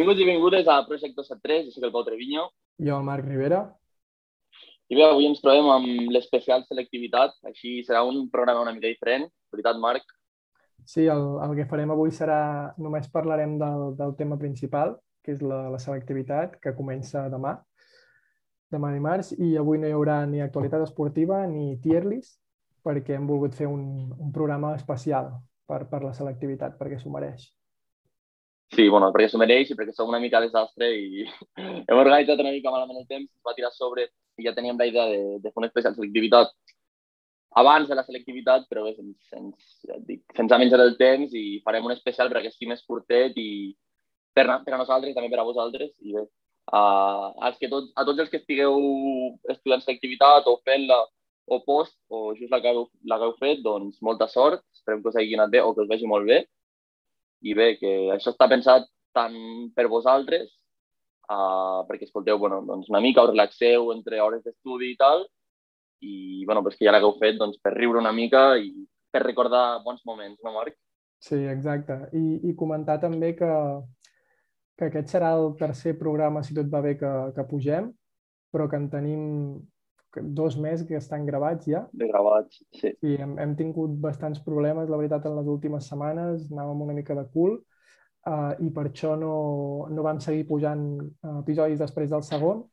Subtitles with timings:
[0.00, 2.46] Benvinguts i benvingudes a Projecte 73, jo soc el Pau Treviño.
[2.80, 3.58] Jo, el Marc Rivera.
[4.88, 9.28] I bé, avui ens trobem amb l'especial selectivitat, així serà un programa una mica diferent,
[9.52, 10.14] veritat, Marc?
[10.88, 12.40] Sí, el, el que farem avui serà,
[12.80, 17.58] només parlarem del, del tema principal, que és la, la selectivitat, que comença demà,
[18.72, 22.38] demà dimarts, i avui no hi haurà ni actualitat esportiva ni tier list,
[22.88, 23.84] perquè hem volgut fer un,
[24.16, 25.34] un programa especial
[25.68, 27.50] per, per la selectivitat, perquè s'ho mereix.
[28.70, 31.24] Sí, bueno, perquè s'ho mereix i perquè som una mica desastre i
[31.88, 34.06] hem organitzat una mica malament el temps, es va tirar sobre
[34.38, 36.52] i ja teníem la idea de, de fer una especial selectivitat
[37.56, 41.60] abans de la selectivitat, però bé, sense, sense, ja dic, sense menjar el temps i
[41.64, 43.74] farem un especial perquè estigui més curtet i
[44.36, 45.90] per, per a nosaltres i també per a vosaltres.
[46.06, 46.22] I bé,
[46.70, 48.78] uh, als que tot, a tots els que estigueu
[49.50, 51.00] estudiant selectivitat o fent-la
[51.50, 55.02] o post o just la que, heu, la que heu fet, doncs molta sort, esperem
[55.02, 56.44] que us hagi anat bé o que us vegi molt bé
[57.42, 59.36] i bé, que això està pensat tant
[59.76, 60.50] per vosaltres,
[61.30, 65.24] uh, perquè escolteu bueno, doncs una mica, us relaxeu entre hores d'estudi i tal,
[66.00, 68.70] i bueno, pues que ja l'hagueu fet doncs, per riure una mica i
[69.12, 70.76] per recordar bons moments, no, Marc?
[71.20, 71.96] Sí, exacte.
[72.16, 73.50] I, i comentar també que,
[74.78, 77.90] que aquest serà el tercer programa, si tot va bé, que, que pugem,
[78.50, 79.26] però que en tenim
[80.18, 81.84] dos més que estan gravats ja.
[81.92, 82.92] De gravats, sí.
[83.06, 87.14] I hem, hem tingut bastants problemes, la veritat, en les últimes setmanes, anàvem una mica
[87.18, 87.56] de cul,
[88.26, 89.34] uh, i per això no,
[89.90, 92.64] no vam seguir pujant uh, episodis després del segon,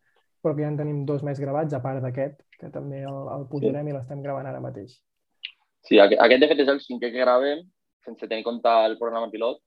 [0.41, 3.47] però que ja en tenim dos més gravats, a part d'aquest, que també el, el
[3.51, 3.93] pujarem sí.
[3.93, 4.97] i l'estem gravant ara mateix.
[5.87, 7.63] Sí, aquest, de fet és el cinquè que gravem,
[8.05, 9.61] sense tenir en compte el programa pilot.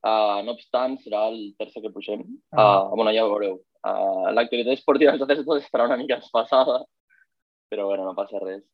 [0.00, 2.22] Uh, no obstant, serà el tercer que pugem.
[2.54, 2.86] Ah.
[2.88, 3.58] Uh, bueno, ja ho veureu.
[3.84, 6.78] Uh, L'actualitat esportiva nosaltres tot estarà una mica espassada,
[7.70, 8.64] però bueno, no passa res.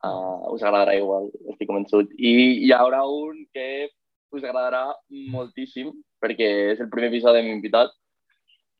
[0.00, 2.12] Uh, us agradarà igual, estic convençut.
[2.16, 3.90] I hi haurà un que
[4.34, 4.84] us agradarà
[5.32, 7.92] moltíssim, perquè és el primer episodi amb invitat.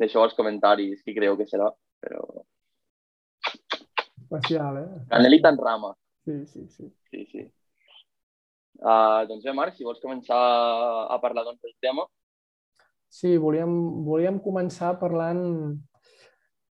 [0.01, 1.69] Deixeu als comentaris qui creu que serà,
[2.01, 2.25] però...
[4.31, 5.01] Especial, eh?
[5.11, 5.91] Canelita en rama.
[6.25, 6.89] Sí, sí, sí.
[7.11, 7.45] Sí, sí.
[8.81, 10.41] Uh, doncs bé, Marc, si vols començar
[11.13, 12.07] a parlar doncs, del tema.
[13.13, 13.73] Sí, volíem,
[14.07, 15.43] volíem començar parlant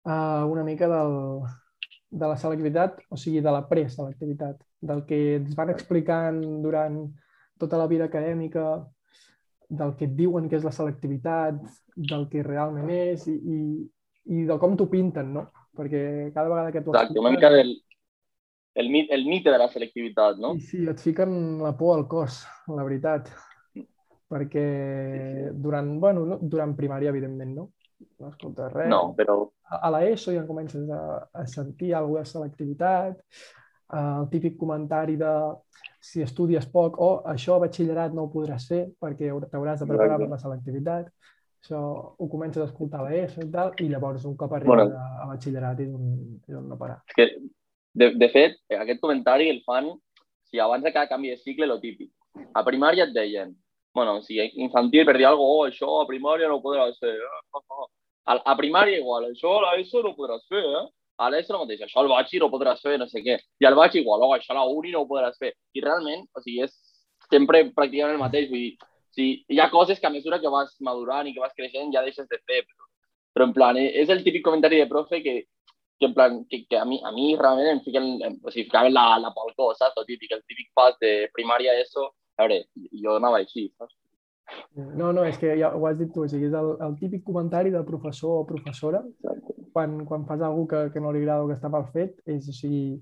[0.06, 1.16] uh, una mica del,
[2.10, 7.02] de la selectivitat, o sigui, de la preselectivitat, del que ens van explicant durant
[7.60, 8.86] tota la vida acadèmica,
[9.70, 11.58] del que et diuen que és la selectivitat,
[11.96, 13.60] del que realment és i, i,
[14.36, 15.48] i de com t'ho pinten, no?
[15.76, 17.74] Perquè cada vegada que t'ho Exacte, una mica del
[18.76, 20.54] el, mit, el mite de la selectivitat, no?
[20.56, 23.32] I sí, et fiquen la por al cos, la veritat.
[24.32, 24.66] Perquè
[25.54, 27.70] durant, bueno, durant primària, evidentment, no?
[28.20, 28.90] No escoltes res.
[28.92, 29.38] No, però
[29.70, 31.02] a l'ESO ja comences a,
[31.34, 33.20] a sentir alguna de selectivitat,
[33.94, 35.34] uh, el típic comentari de
[36.06, 40.20] si estudies poc o això a batxillerat no ho podràs fer perquè t'hauràs de preparar
[40.22, 41.10] per la selectivitat.
[41.66, 41.82] Això
[42.22, 45.24] ho comences a escoltar a l'ESO i tal, i llavors un cop arribes bueno, a,
[45.24, 46.12] a batxillerat és un,
[46.46, 47.00] és un no parar.
[47.10, 47.30] És que,
[47.98, 49.90] de, de fet, aquest comentari el fan
[50.46, 52.12] si abans de cada canvi de cicle, lo típic.
[52.54, 53.52] A primària et deien,
[53.94, 57.16] bueno, si infantil per dir alguna cosa, oh, això a primària no podràs fer.
[57.16, 57.88] Eh?
[58.26, 60.86] A, a primària igual, això a l'ESO no podràs fer, eh?
[61.22, 63.38] A l'ESO no mateix, això al batxi no podràs fer, no sé què.
[63.62, 65.54] I al batxi igual, oh, això a la uni no ho podràs fer.
[65.78, 66.74] I realment, o sigui, és
[67.30, 68.50] sempre pràcticament el mateix.
[68.50, 68.74] Vull dir,
[69.16, 72.04] sigui, hi ha coses que a mesura que vas madurant i que vas creixent ja
[72.06, 72.64] deixes de fer.
[72.66, 72.90] Però,
[73.36, 75.36] però en plan, és el típic comentari de profe que,
[76.00, 78.12] que en plan, que, que a, mi, a mi realment em fiquen,
[78.44, 80.02] o sigui, la, la palcó, saps?
[80.02, 82.10] El típic, el típic pas de primària ESO.
[82.36, 82.66] A veure,
[83.04, 83.96] jo anava així, saps?
[84.76, 87.24] No, no, és que ja ho has dit tu, o sigui, és el, el típic
[87.26, 89.02] comentari del professor o professora
[89.76, 92.46] quan, quan fas alguna que, que no li agrada o que està mal fet, és,
[92.48, 93.02] o sigui,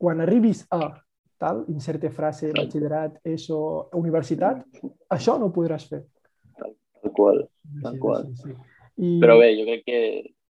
[0.00, 0.94] quan arribis a
[1.36, 3.58] tal, inserte frase, batxillerat, ESO,
[3.98, 4.62] universitat,
[5.12, 6.00] això no ho podràs fer.
[6.56, 7.42] Tal, tal qual,
[7.82, 8.30] tal qual.
[8.32, 8.56] Sí, sí.
[8.96, 9.12] I...
[9.20, 10.00] Però bé, jo crec que...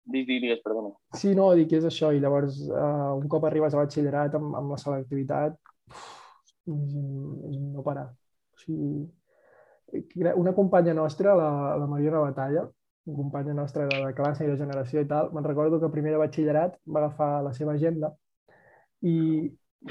[0.06, 0.92] Digues, digues, perdona.
[1.18, 4.52] Sí, no, dic que és això, i llavors uh, un cop arribes a batxillerat amb,
[4.54, 5.56] amb la selectivitat,
[6.70, 6.92] uf,
[7.74, 8.12] no parar.
[8.54, 9.00] O sigui,
[10.36, 11.50] una companya nostra, la,
[11.80, 12.66] la Mariona Batalla,
[13.06, 16.14] una companya nostra de, de classe i de generació i tal, me'n recordo que primer
[16.14, 18.10] de batxillerat va agafar la seva agenda
[19.02, 19.16] i,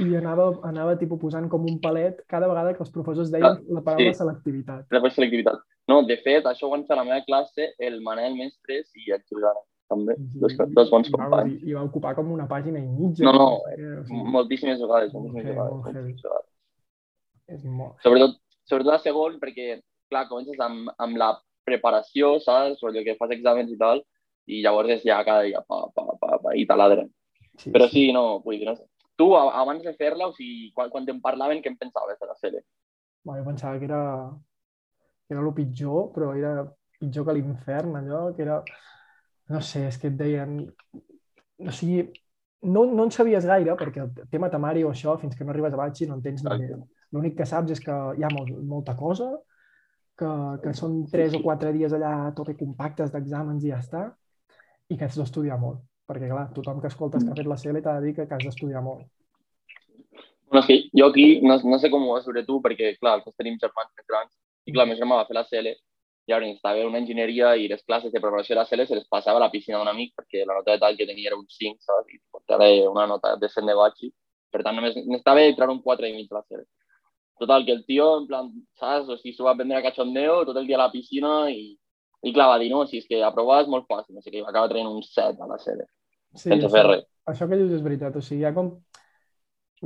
[0.04, 3.78] i anava, anava tipus, posant com un palet cada vegada que els professors deien ah,
[3.78, 4.20] la paraula sí.
[4.20, 4.90] selectivitat.
[4.92, 5.64] La selectivitat.
[5.88, 9.14] No, de fet, això ho van fer a la meva classe el Manel Mestres i
[9.16, 9.62] el Juliana
[9.92, 11.60] també, sí, dos, dos bons companys.
[11.62, 13.26] I, I va ocupar com una pàgina i mitja.
[13.28, 15.14] No, no, o sigui, moltíssimes vegades.
[15.14, 16.50] Moltíssimes vegades, moltíssimes vegades.
[17.54, 18.00] És molt...
[18.02, 19.76] Sobretot, sobretot a segon, perquè,
[20.12, 21.32] clar, comences amb, amb la
[21.66, 22.84] preparació, saps?
[22.84, 24.04] O que fas exàmens i tal,
[24.46, 27.10] i llavors és ja cada dia, pa, pa, pa, pa, i taladren.
[27.58, 28.86] Sí, Però sí, no, vull dir, no sé.
[29.16, 32.36] Tu, abans de fer-la, o sigui, quan, quan te'n parlaven, què en pensaves de la
[32.36, 32.62] sèrie?
[33.24, 34.02] Bueno, jo pensava que era,
[35.26, 36.66] que era el pitjor, però era
[37.00, 38.60] pitjor que l'infern, allò, que era...
[39.54, 40.58] No sé, és que et deien...
[41.62, 42.04] O sigui,
[42.66, 45.74] no, no en sabies gaire, perquè el tema temari o això, fins que no arribes
[45.74, 46.80] a batxi, no en tens ni idea.
[47.16, 49.30] L'únic que saps és que hi ha molt, molta cosa,
[50.20, 50.32] que,
[50.64, 54.06] que són tres o quatre dies allà tope compactes d'exàmens i ja està,
[54.90, 55.84] i que has d'estudiar molt.
[56.06, 58.38] Perquè, clar, tothom que escoltes que ha fet la CL t'ha de dir que, que
[58.38, 59.08] has d'estudiar molt.
[60.52, 63.18] Bueno, és que jo aquí no, no sé com ho vas veure tu, perquè, clar,
[63.20, 64.32] els tenim germans més grans,
[64.66, 65.74] i clar, meu germà va fer la CL,
[66.26, 68.98] i ara estava en una enginyeria i les classes de preparació de la CL se
[68.98, 71.38] les passava a la piscina d'un amic perquè la nota de tall que tenia era
[71.38, 72.14] un 5, saps?
[72.14, 74.10] I portava una nota decent de batxi.
[74.50, 76.66] Per tant, només necessitava entrar un 4 i mig a la CL.
[77.40, 79.10] Total, que el tio, en plan, saps?
[79.12, 81.74] O sigui, s'ho va prendre a cachondeo tot el dia a la piscina i,
[82.24, 84.44] i clar, va dir, no, si és que aprovar és molt fàcil, no sé què,
[84.44, 85.84] va acabar traient un 7 a la CL.
[86.36, 87.04] Sí, sense això, fer res.
[87.32, 88.72] Això que dius és veritat, o sigui, hi ha com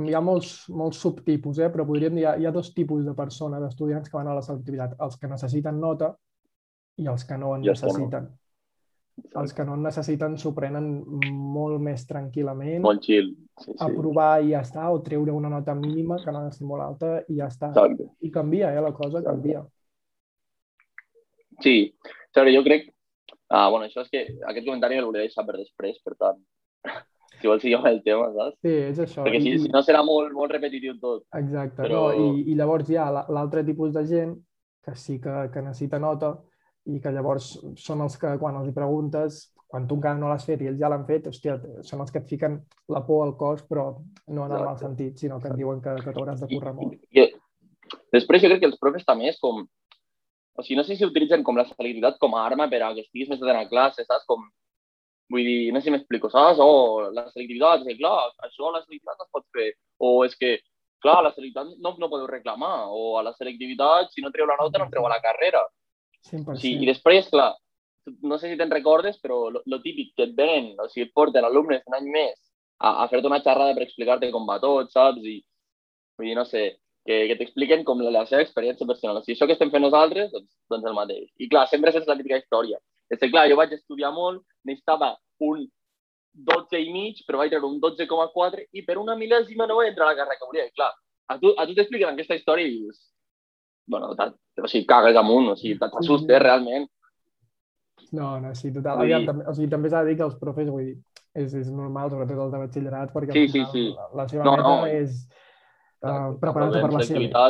[0.00, 1.68] hi ha molts, molts subtipus, eh?
[1.72, 4.36] però podríem dir, hi ha, hi ha dos tipus de persones, d'estudiants que van a
[4.38, 6.14] la selectivitat, els que necessiten nota
[7.00, 8.30] i els que no en I necessiten.
[8.30, 8.39] No.
[9.40, 10.86] Els que no en necessiten s'ho prenen
[11.28, 12.80] molt més tranquil·lament.
[12.82, 13.34] Molt chill.
[13.60, 13.76] Sí, sí.
[13.84, 16.86] Aprovar i ja està, o treure una nota mínima que no ha de ser molt
[16.86, 17.70] alta i ja està.
[17.74, 18.08] Exacte.
[18.24, 18.80] I canvia, eh?
[18.82, 19.62] La cosa canvia.
[21.60, 21.92] Sí,
[22.34, 22.90] Però jo crec...
[23.50, 26.36] Ah, bueno, això és que aquest comentari el volia deixar per després, per tant,
[27.40, 28.60] si vols seguir el tema, saps?
[28.62, 29.24] Sí, és això.
[29.26, 29.62] Perquè si, I...
[29.64, 31.24] si no serà molt, molt repetitiu tot.
[31.40, 31.80] Exacte.
[31.82, 32.04] Però...
[32.14, 34.36] No, i, I llavors hi ha l'altre tipus de gent
[34.86, 36.36] que sí que, que necessita nota
[36.90, 39.40] i que llavors són els que quan els hi preguntes,
[39.70, 41.54] quan tu encara no l'has fet i ells ja l'han fet, hòstia,
[41.86, 42.56] són els que et fiquen
[42.90, 43.84] la por al cos, però
[44.34, 46.96] no en el mal sentit, sinó que et diuen que, que t'hauràs de currar molt.
[47.14, 47.28] I, i,
[48.16, 49.62] després jo crec que els profes també és com...
[50.58, 53.04] O sigui, no sé si utilitzen com la selectivitat com a arma per a que
[53.06, 54.26] estiguis més atent a classe, saps?
[54.28, 54.42] Com,
[55.30, 56.58] vull dir, no sé si m'explico, saps?
[56.58, 59.70] O la selectivitat, és que, clar, això la selectivitat es pot fer.
[60.02, 60.56] O és que,
[61.06, 62.90] clar, la selectivitat no, no podeu reclamar.
[62.90, 65.62] O a la selectivitat, si no treu la nota, no treu a la carrera.
[66.28, 66.60] 100%.
[66.60, 67.54] Sí, I després, clar,
[68.26, 71.46] no sé si te'n recordes, però lo, típic que et venen, o sigui, et porten
[71.46, 72.36] alumnes un any més
[72.78, 75.24] a, a fer-te una xerrada per explicar-te com va tot, saps?
[75.24, 75.40] I,
[76.18, 76.64] vull dir, no sé,
[77.06, 79.20] que, que t'expliquen com la, la seva experiència personal.
[79.20, 81.28] O sigui, això que estem fent nosaltres, doncs, doncs el mateix.
[81.40, 82.80] I clar, sempre és la típica història.
[83.10, 85.14] És que, clar, jo vaig estudiar molt, necessitava
[85.44, 85.64] un
[86.46, 90.06] 12 i mig, però vaig treure un 12,4 i per una mil·lèsima no vaig entrar
[90.06, 90.66] a la carrera que volia.
[90.68, 90.92] I clar,
[91.30, 93.00] a tu, a tu t'expliquen aquesta història i dius,
[93.90, 96.88] bueno, o sigui, cagues amunt, o sigui, t'assustes realment.
[98.16, 99.02] No, no, sí, total.
[99.04, 100.96] Aviam, també, o sigui, també s'ha de dir que els profes, vull dir,
[101.36, 104.16] és, és normal, sobretot el de batxillerat, perquè sí, final sí, sí.
[104.18, 104.88] la, seva no, meta no.
[104.90, 105.20] és
[106.02, 107.44] uh, preparar-te per la seva.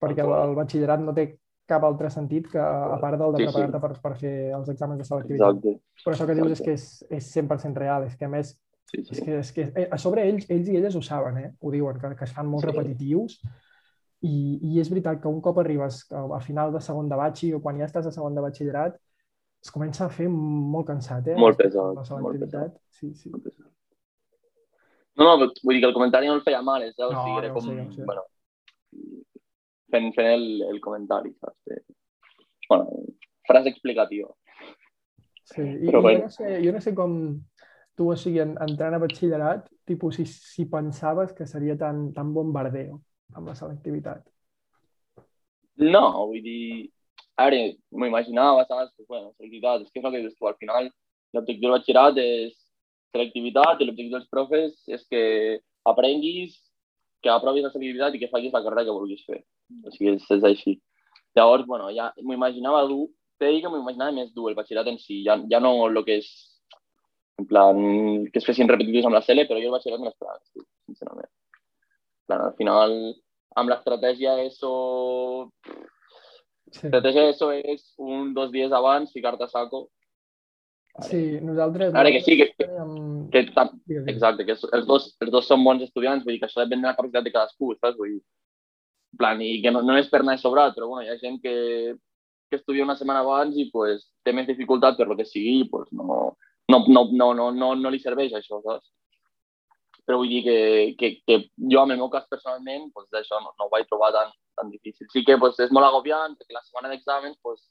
[0.00, 1.28] Perquè el, el batxillerat no té
[1.70, 3.82] cap altre sentit que a part del de sí, preparar-te sí.
[3.84, 5.60] per, per fer els exàmens de selectivitat.
[5.60, 6.02] Exacte.
[6.02, 6.86] Però això que dius és que és,
[7.20, 8.56] és 100% real, és que a més
[8.90, 9.14] sí, sí.
[9.14, 11.50] És que, és que eh, a sobre ells, ells i elles ho saben, eh?
[11.60, 12.72] ho diuen, que, que es fan molt sí.
[12.72, 13.38] repetitius
[14.26, 17.60] i, i és veritat que un cop arribes a final de segon de batxi o
[17.64, 18.98] quan ja estàs a segon de batxillerat
[19.60, 21.36] es comença a fer molt cansat, eh?
[21.36, 21.96] Molt pesat.
[21.96, 22.76] La molt pesat.
[22.96, 23.28] Sí, sí.
[23.32, 23.68] Molt pesat.
[25.20, 26.94] No, no, vull dir que el comentari no el feia mal, eh?
[26.96, 27.66] O no, sigui, era com...
[27.66, 28.06] Sé, sé.
[28.08, 28.24] bueno,
[29.92, 31.82] fent, fent el, el comentari, saps?
[32.70, 33.02] Bueno,
[33.48, 34.30] frase explicativa.
[35.50, 37.14] Sí, i, Però, i jo, no sé, jo no sé com
[37.98, 43.02] tu, o sigui, entrant a batxillerat, tipus, si, si pensaves que seria tan, tan bombardeo
[43.36, 44.24] amb la selectivitat.
[45.80, 46.90] No, vull dir,
[47.40, 47.60] ara,
[47.96, 48.92] m'ho imaginava, saps?
[49.08, 50.90] Bueno, selectivitat, és que és el que dius tu, al final
[51.34, 52.56] l'objectiu del batxillerat és
[53.14, 55.22] selectivitat i l'objectiu dels profes és que
[55.88, 56.58] aprenguis,
[57.22, 59.40] que aprovis la selectivitat i que facis la carrera que vulguis fer.
[59.86, 60.76] O sigui, és, és així.
[61.38, 63.08] Llavors, bueno, ja m'ho imaginava dur,
[63.38, 66.02] t'he dit que m'ho imaginava més dur el batxillerat en si, ja, ja no el
[66.04, 66.30] que és
[67.40, 67.78] en plan,
[68.28, 70.42] que es fessin repetitius amb la CL, però jo el batxillerat me l'esperava,
[70.90, 71.30] sincerament.
[72.30, 72.92] Plan, al final,
[73.58, 74.74] amb l'estratègia ESO...
[76.70, 76.84] Sí.
[76.84, 79.88] L'estratègia ESO és un, dos dies abans, ficar-te a saco.
[81.08, 81.94] Sí, nosaltres...
[81.94, 82.68] Ara que sí, que, que,
[83.32, 86.62] que, que exacte, que els dos, els dos són bons estudiants, vull dir que això
[86.62, 87.98] depèn de la capacitat de cadascú, saps?
[87.98, 88.22] Vull dir,
[89.18, 91.56] plan, i que no, no és per anar sobrat, però bueno, hi ha gent que,
[92.46, 95.90] que estudia una setmana abans i pues, té més dificultat per lo que sigui, pues,
[95.90, 96.36] no,
[96.70, 98.86] no, no, no, no, no, no li serveix això, saps?
[100.06, 100.58] Però vull dir que,
[100.98, 104.10] que, que jo, en el meu cas personalment, pues, això no, no ho vaig trobar
[104.16, 105.08] tan, tan difícil.
[105.12, 107.62] Sí que pues, és molt agobiant, perquè la setmana d'exàmens, pues,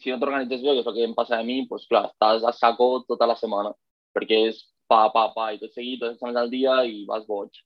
[0.00, 2.46] si no t'organitzes bé, que és el que em passa a mi, pues, clar, estàs
[2.46, 3.74] a saco tota la setmana,
[4.16, 7.58] perquè és pa, pa, pa, i tot seguit, exàmens al dia i vas boig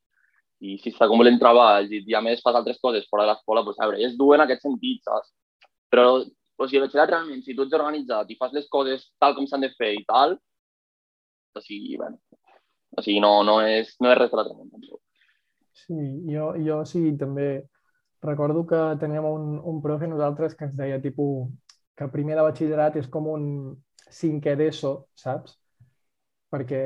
[0.64, 3.80] i si s'acumulen treballs i, i a més fas altres coses fora de l'escola, doncs,
[3.80, 5.32] a veure, és dur en aquest sentit, saps?
[5.92, 9.36] Però, o sigui, el batxillerat realment, si tu ets organitzat i fas les coses tal
[9.36, 10.36] com s'han de fer i tal,
[11.54, 12.18] o sigui, bueno,
[12.96, 14.70] o sigui, no, no, és, no és res de l'altre món.
[15.84, 15.98] Sí,
[16.30, 17.66] jo, jo sí, també
[18.24, 21.50] recordo que teníem un, un profe nosaltres que ens deia tipus
[21.94, 23.44] que primer de batxillerat és com un
[24.14, 25.58] cinquè d'ESO, saps?
[26.50, 26.82] Perquè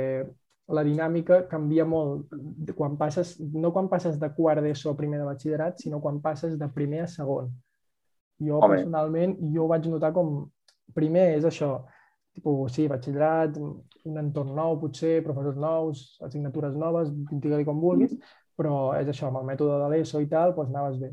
[0.75, 2.35] la dinàmica canvia molt
[2.77, 6.59] quan passes, no quan passes de quart d'ESO a primer de batxillerat, sinó quan passes
[6.61, 7.53] de primer a segon.
[8.39, 8.77] Jo, Home.
[8.77, 10.47] personalment, jo ho vaig notar com...
[10.97, 11.83] Primer és això,
[12.39, 13.59] tipus, sí, batxillerat,
[14.09, 18.15] un entorn nou, potser, professors nous, assignatures noves, digue-li com vulguis,
[18.59, 21.13] però és això, amb el mètode de l'ESO i tal, doncs anaves bé.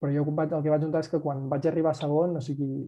[0.00, 2.84] Però jo el que vaig notar és que quan vaig arribar a segon, o sigui,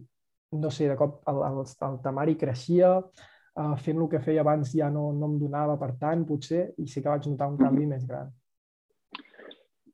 [0.53, 4.73] no sé, de cop el, el, el temari creixia, uh, fent el que feia abans
[4.77, 7.89] ja no, no em donava per tant, potser, i sí que vaig notar un canvi
[7.89, 8.31] més gran.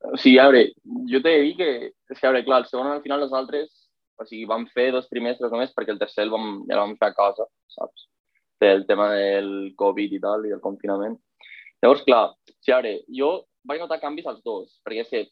[0.09, 0.69] O sigui, a veure,
[1.11, 3.78] jo t'he de dir que, és que, a veure, clar, el segon al final nosaltres,
[4.19, 6.95] o sigui, vam fer dos trimestres només perquè el tercer el vam, ja el vam
[6.99, 8.07] fer a casa, saps?
[8.59, 11.15] Pel tema del Covid i tal, i del confinament.
[11.83, 13.29] Llavors, clar, o sigui, a veure, jo
[13.69, 15.23] vaig notar canvis als dos, perquè és que,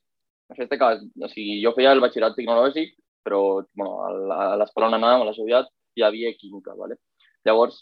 [0.47, 2.95] en aquest cas, o sigui, jo feia el batxillerat tecnològic,
[3.27, 3.41] però
[3.75, 3.99] bueno,
[4.31, 7.01] a l'escola on anàvem, a la societat, hi havia química, ¿vale?
[7.47, 7.81] Llavors,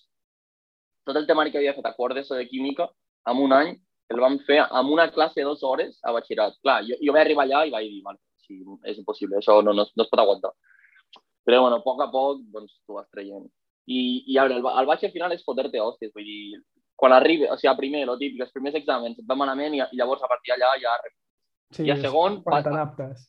[1.05, 2.89] tot el temari que havia fet a quart d'ESO de química,
[3.29, 3.75] en un any,
[4.13, 6.57] el vam fer amb una classe de dues hores a batxillerat.
[6.65, 9.73] Clar, jo, jo vaig arribar allà i vaig dir, vale, sí, és impossible, això no,
[9.73, 10.53] no, no es pot aguantar.
[11.45, 13.45] Però, bueno, a poc a poc, doncs, tu vas traient.
[13.85, 13.99] I,
[14.33, 16.59] i a veure, el, el baix al final és fotre-te hòsties, vull dir,
[16.97, 19.83] quan arribi, o sigui, a primer, el típic, els primers exàmens et van malament i,
[19.83, 20.95] i llavors a partir d'allà ja...
[21.75, 22.39] Sí, I a segon...
[22.45, 23.27] Quan t'adaptes.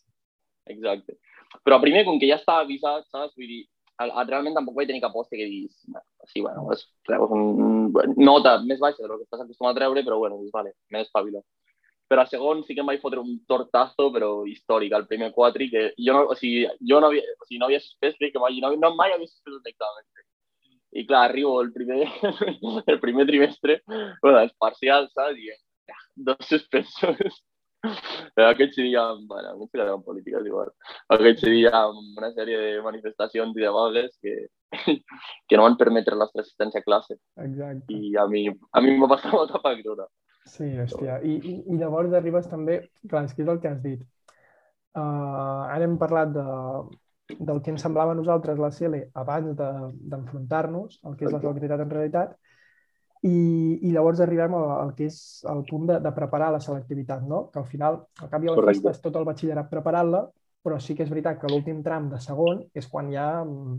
[0.72, 1.18] Exacte.
[1.66, 3.34] Però primer, com que ja estava avisat, saps?
[3.36, 3.62] Vull dir,
[3.98, 5.76] realment tampoc vaig tenir cap hòstia que diguis,
[6.32, 10.18] sí, bueno, és, treus un, nota més baixa del que estàs acostumat a treure, però
[10.20, 11.42] bueno, doncs, vale, m'he d'espavilar.
[12.06, 15.66] Però a segon sí que em vaig fotre un tortazo, però històric, al primer quatri,
[15.72, 18.60] que jo no, o sigui, jo no havia, o sigui, no havia suspès, que mai,
[18.62, 20.06] no, no mai havia suspès un examen.
[20.96, 22.06] I clar, arribo el primer,
[22.92, 25.42] el primer trimestre, bueno, els parcials, saps?
[25.42, 25.50] I
[26.16, 27.42] dos suspensos.
[28.34, 30.72] Però aquest seria, bueno, no sé en polítiques igual.
[31.14, 34.34] Aquest seria una sèrie de manifestacions i de vagues que,
[35.48, 37.18] que no van permetre la nostra assistència a classe.
[37.44, 37.94] Exacte.
[37.94, 40.08] I a mi, a mi m'ha passat molta factura.
[40.46, 41.18] Sí, hòstia.
[41.26, 44.04] I, i, i llavors arribes també, clar, és que és el que has dit.
[44.96, 46.44] Uh, ara hem parlat de,
[47.34, 51.42] del que ens semblava a nosaltres la CL abans d'enfrontar-nos, de, el que és la
[51.42, 52.36] selectivitat en realitat,
[53.26, 53.36] i,
[53.82, 55.18] i llavors arribem al, al que és
[55.50, 57.48] el punt de, de preparar la selectivitat, no?
[57.50, 60.22] que al final, al cap i a la fi, estàs tot el batxillerat preparant-la,
[60.66, 63.76] però sí que és veritat que l'últim tram de segon és quan ja mm,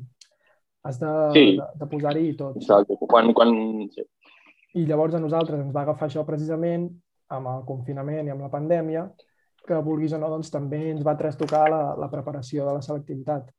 [0.88, 1.46] has de, sí.
[1.60, 2.60] de, de posar-hi tot.
[2.60, 3.54] Exacte, quan, quan...
[3.94, 4.06] Sí.
[4.78, 6.88] I llavors a nosaltres ens va agafar això precisament
[7.34, 9.08] amb el confinament i amb la pandèmia,
[9.68, 13.50] que vulguis o no, doncs també ens va trastocar la, la preparació de la selectivitat.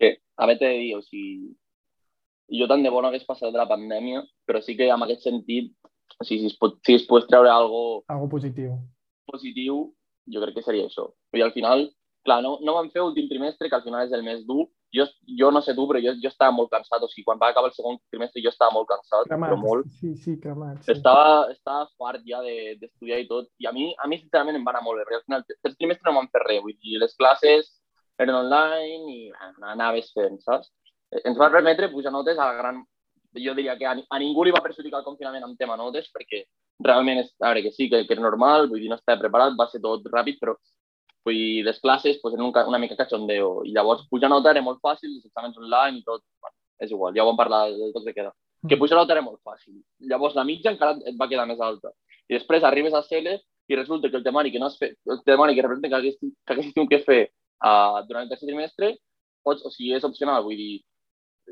[0.00, 1.50] Sí, a veure, t'he de dir, o sigui,
[2.60, 5.28] jo tant de bo no hagués passat de la pandèmia, però sí que en aquest
[5.28, 5.70] sentit,
[6.16, 8.78] o sigui, si es, pot, si es pot treure algo, algo positiu.
[9.30, 9.82] positiu,
[10.32, 11.10] jo crec que seria això.
[11.36, 11.88] I al final,
[12.26, 15.06] clar, no, no vam fer últim trimestre, que al final és el més dur, jo,
[15.38, 17.02] jo no sé tu, però jo, jo estava molt cansat.
[17.02, 19.90] O sigui, quan va acabar el segon trimestre jo estava molt cansat, cremat, però molt.
[20.00, 20.80] Sí, sí, cremat.
[20.84, 20.94] Sí.
[20.96, 23.50] Estava, estava fart ja d'estudiar de, i tot.
[23.62, 26.10] I a mi, a mi, sincerament, em va anar molt bé, al final, el trimestre
[26.10, 26.62] no vam fer res.
[26.64, 27.70] Vull dir, les classes
[28.20, 30.72] eren online i bueno, anaves fent, saps?
[31.24, 32.82] Ens va permetre pujar notes a la gran...
[33.38, 36.42] Jo diria que a, a ningú li va perjudicar el confinament amb tema notes, perquè
[36.82, 39.54] realment, és, a veure, que sí, que, que és normal, vull dir, no estava preparat,
[39.58, 40.56] va ser tot ràpid, però
[41.26, 44.62] Vull dir, les classes pues, eren un, una mica cachondeo i llavors pujar nota era
[44.64, 47.90] molt fàcil, els exàmens online i tot, bueno, és igual, ja ho vam parlar de
[47.94, 48.32] tot que queda.
[48.68, 49.78] Que pujar nota era molt fàcil.
[50.08, 51.92] Llavors la mitja encara et va quedar més alta.
[52.28, 53.36] I després arribes a CL
[53.70, 56.32] i resulta que el temari que no has fet, el temari que representa que haguessis,
[56.46, 57.20] que haguessis tingut que fer
[57.64, 58.94] uh, durant el tercer trimestre,
[59.46, 60.80] pots, o sigui, és opcional, vull dir,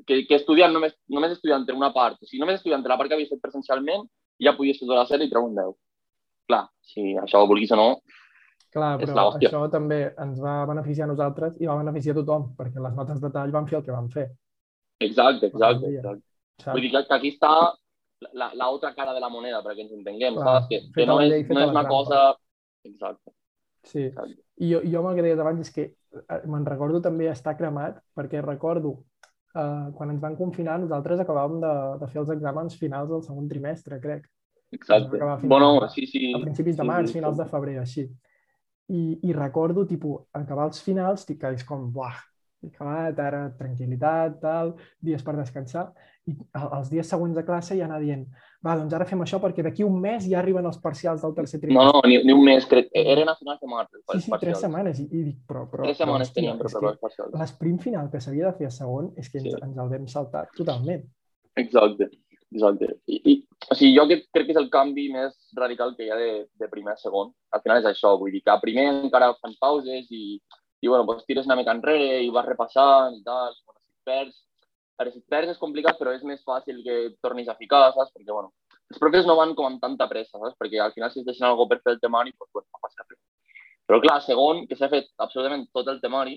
[0.06, 3.18] que, que estudiant només, només estudiant una part, o sigui, només estudiant la part que
[3.18, 4.06] havies fet presencialment,
[4.42, 5.76] ja podies estudiar la sèrie i treure un 10.
[6.48, 7.88] Clar, si això ho vulguis o no,
[8.74, 12.82] Clar, però això també ens va beneficiar a nosaltres i va beneficiar a tothom, perquè
[12.84, 14.26] les notes de tall van fer el que van fer.
[15.00, 15.92] Exacte, exacte.
[15.94, 16.72] exacte.
[16.72, 17.52] Vull dir que, que aquí està
[18.32, 20.68] la, la otra cara de la moneda, perquè ens entenguem, Clar, saps?
[20.68, 22.22] Que, que no, és, no és una cosa...
[22.84, 23.32] Exacte.
[23.88, 24.36] Sí, exacte.
[24.60, 27.54] i jo, jo amb el que deies abans és que eh, me'n recordo també estar
[27.56, 28.98] cremat, perquè recordo
[29.54, 33.48] eh, quan ens van confinar, nosaltres acabàvem de, de fer els exàmens finals del segon
[33.48, 34.26] trimestre, crec.
[34.76, 35.20] Exacte.
[35.44, 36.32] Bueno, sí, sí.
[36.36, 38.08] A principis de març, sí, sí, finals de febrer, així.
[38.88, 42.16] I, i recordo, tipus, acabar els finals, que és com, buah,
[42.66, 44.72] acabat, ara tranquil·litat, tal,
[45.04, 45.88] dies per descansar,
[46.28, 48.24] i els dies següents de classe ja anar dient,
[48.64, 51.60] va, doncs ara fem això perquè d'aquí un mes ja arriben els parcials del tercer
[51.62, 51.84] trimestre.
[51.86, 53.92] No, no, ni, ni un mes, crec, eren a finals de març.
[54.12, 55.66] Sí, sí, tres setmanes, i, i dic, però...
[55.70, 57.36] però tres setmanes però, teníem per preparar els parcials.
[57.42, 59.60] L'esprint final que s'havia de fer a segon és que ens, sí.
[59.68, 61.06] ens el vam saltar totalment.
[61.58, 62.10] Exacte,
[62.54, 62.88] exacte.
[63.06, 63.34] I, i
[63.68, 66.30] o sigui, jo crec, crec que és el canvi més radical que hi ha de,
[66.60, 67.32] de primer a segon.
[67.54, 70.38] Al final és això, vull dir que a primer encara fan pauses i,
[70.80, 73.56] i bueno, pues tires una mica enrere i vas repassant i tal.
[73.66, 74.40] Bueno, perds,
[74.98, 78.12] ara, si perds és complicat, però és més fàcil que tornis a ficar, saps?
[78.14, 78.52] Perquè, bueno,
[78.88, 80.56] els profes no van com amb tanta pressa, saps?
[80.60, 83.04] Perquè al final si es deixen algú per fer el temari, doncs, bueno, no passa
[83.04, 83.20] res.
[83.88, 86.36] Però clar, segon, que s'ha fet absolutament tot el temari,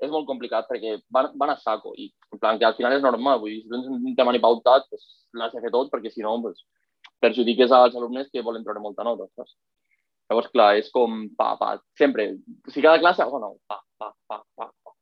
[0.00, 3.02] és molt complicat perquè van, van a saco i en plan que al final és
[3.02, 6.22] normal, vull dir, si tens un temari pautat, pues, l'has de fer tot perquè si
[6.22, 6.62] no pues,
[7.20, 9.56] perjudiques als alumnes que volen treure molta nota, saps?
[10.28, 12.28] Llavors, clar, és com pa, pa, sempre,
[12.68, 14.92] si cada classe, oh no, pa, pa, pa, pa, pa.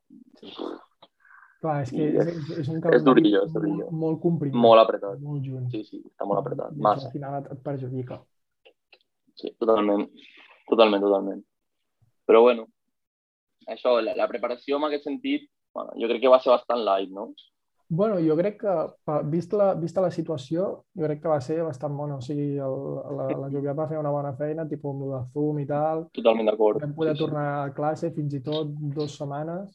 [1.61, 3.87] Clar, és que és, és- és, és un és calendari durillo, és durillo.
[3.88, 4.55] molt, molt comprimit.
[4.61, 5.19] Molt apretat.
[5.25, 5.67] Molt junt.
[5.73, 7.09] Sí, sí, està molt apretat, I massa.
[7.09, 8.21] Al final et, et perjudica.
[9.41, 10.07] Sí, totalment,
[10.71, 11.43] totalment, totalment.
[12.29, 12.69] Però bueno,
[13.67, 17.11] això, la, la preparació en aquest sentit, bueno, jo crec que va ser bastant light,
[17.13, 17.31] no?
[17.89, 18.73] Bueno, jo crec que,
[19.07, 20.65] pa- vist la, vista la situació,
[20.99, 22.17] jo crec que va ser bastant bona.
[22.19, 22.77] O sigui, el,
[23.19, 26.03] la, la Julià va fer una bona feina, tipus amb el de Zoom i tal.
[26.19, 26.81] Totalment d'acord.
[26.83, 29.71] Vam poder Sí, tornar a classe fins i tot dues setmanes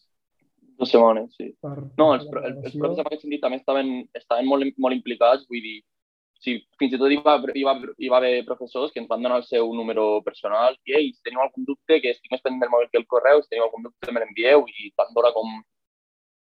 [0.82, 1.52] Dues setmanes, sí.
[1.62, 1.76] per...
[2.02, 2.80] No, els, la els, els preparació.
[2.82, 5.76] profes en aquest sentit també estaven, estaven molt, molt implicats, vull dir,
[6.44, 9.22] sí, fins i tot hi va, hi, va, hi va haver professors que ens van
[9.24, 12.66] donar el seu número personal i, ei, si teniu algun dubte, que estic més pendent
[12.66, 15.52] del mòbil que el correu, si teniu algun dubte me l'envieu i tant d'hora com,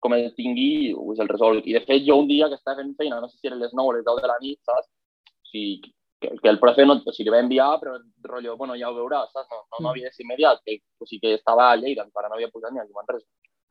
[0.00, 1.66] com el tingui, us el resolc.
[1.66, 3.74] I de fet, jo un dia que estava fent feina, no sé si eren les
[3.74, 4.88] 9 o les 10 de la nit, saps?
[5.30, 5.92] O sigui,
[6.22, 7.96] que, que el profe no, o sigui, li va enviar, però
[8.30, 9.50] rotllo, bueno, ja ho veuràs, saps?
[9.50, 12.30] No, no, no havia de ser immediat, que, o sigui, que estava a Lleida, encara
[12.30, 13.26] no havia posat ni a Manresa.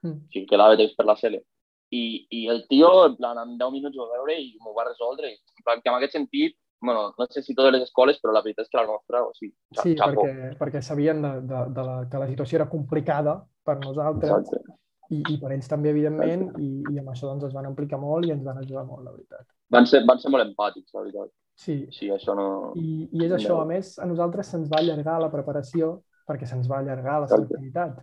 [0.05, 0.19] Mm.
[0.19, 1.43] O sigui, quedava temps per la cele.
[1.91, 4.83] I, I el tio, en plan, en 10 minuts ho va veure i m'ho va
[4.87, 5.31] resoldre.
[5.57, 8.43] En plan, que en aquest sentit, bueno, no sé si totes les escoles, però la
[8.45, 11.83] veritat és que la nostra, o sigui, xa- Sí, perquè, perquè sabien de, de, de
[11.87, 14.77] la, que la situació era complicada per nosaltres Exacte.
[15.09, 18.25] i, i per ells també, evidentment, i, i amb això doncs, es van implicar molt
[18.29, 19.47] i ens van ajudar molt, la veritat.
[19.73, 21.33] Van ser, van ser molt empàtics, la veritat.
[21.59, 22.45] Sí, Sí, això no...
[22.79, 23.57] i, i és això.
[23.59, 25.97] A més, a nosaltres se'ns va allargar la preparació
[26.29, 27.97] perquè se'ns va allargar la selectivitat.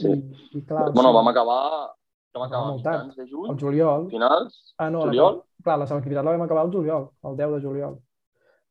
[0.00, 0.08] Sí.
[0.10, 1.60] I, i clar, Bueno, sigui, vam acabar...
[2.34, 3.06] Vam acabar tard.
[3.06, 4.08] mitjans de juny, el juliol...
[4.10, 5.38] finals, Ah, no, juliol?
[5.40, 7.98] La, clar, la selectivitat la vam acabar el juliol, el 10 de juliol.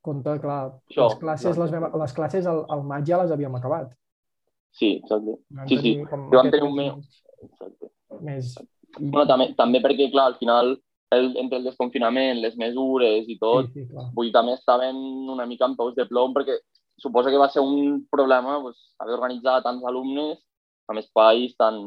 [0.08, 3.56] Compte, clar, Això, les classes, les, vam, les classes al, al maig ja les havíem
[3.58, 3.90] acabat.
[4.72, 5.38] Sí, exacte.
[5.58, 5.94] Vam Sí, sí.
[6.10, 7.90] com I vam tenir un mes exacte.
[8.22, 8.54] més...
[9.00, 10.78] Bueno, també, també perquè, clar, al final,
[11.14, 14.08] el, entre el desconfinament, les mesures i tot, sí, sí, clar.
[14.16, 14.96] vull dir, també estaven
[15.34, 16.56] una mica en peus de plom perquè
[16.98, 20.40] suposo que va ser un problema pues, haver organitzat tants alumnes
[20.90, 21.78] amb espais tan,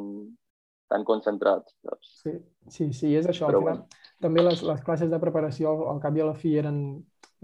[0.91, 1.77] tan concentrats.
[1.87, 2.11] Saps?
[2.25, 2.33] Sí,
[2.69, 3.47] sí, sí, és això.
[3.49, 3.85] Però final,
[4.21, 6.81] també les, les classes de preparació al, al cap i a la fi eren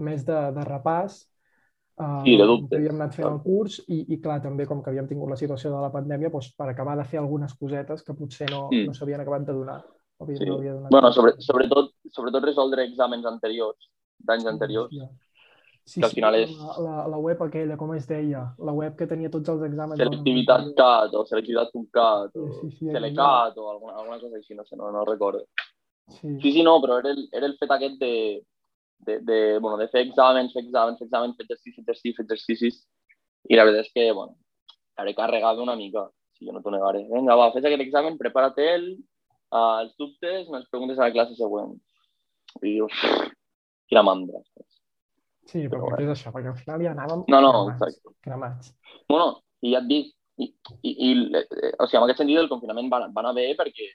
[0.02, 1.22] més de, de repàs.
[1.96, 2.76] Uh, Sí, de dubtes.
[2.76, 5.70] havíem anat fent el curs i, i clar, també com que havíem tingut la situació
[5.72, 8.90] de la pandèmia, doncs, per acabar de fer algunes cosetes que potser no, Mm.
[8.90, 9.78] no s'havien acabat de donar.
[10.20, 10.44] Havien, Sí.
[10.50, 14.92] no donat Bueno, sobre, sobretot, sobretot resoldre exàmens anteriors, d'anys anteriors.
[14.92, 15.08] Hòstia.
[15.86, 18.40] Sí, que al sí, final és- La, la, la web aquella, com es deia?
[18.58, 19.96] La web que tenia tots els exàmens.
[19.98, 20.76] de l'any Selectivitat anterior.
[20.80, 24.76] CAT o selectivitat.cat o Sí, sí, sí, Selecat o alguna, alguna cosa així, no sé,
[24.76, 25.44] no, no recordo.
[26.08, 28.42] Sí, Sí, sí, no, però era el, era el fet aquest de,
[29.06, 32.82] de, de, bueno, de fer exàmens, fer exàmens, fer exàmens, fer exercicis, exercicis, exercicis.
[33.48, 34.34] I la veritat és que, bueno,
[34.96, 37.04] hauré carregat una mica, si jo no t'ho negaré.
[37.12, 38.88] Vinga, va, fes aquest examen, prepara't el,
[39.54, 41.76] uh, els dubtes, me'ls preguntes a la classe següent.
[42.62, 42.92] I dius,
[43.86, 44.42] quina mandra.
[45.50, 48.14] Sí però Però perquè és això, perquè al final ja anàvem No, no, cremats, exacte.
[48.26, 48.72] cremats.
[49.08, 49.28] Bueno,
[49.62, 50.48] i ja et dic, i,
[50.82, 51.12] i, i
[51.78, 53.88] o sigui, en aquest sentit el confinament va, va anar bé perquè,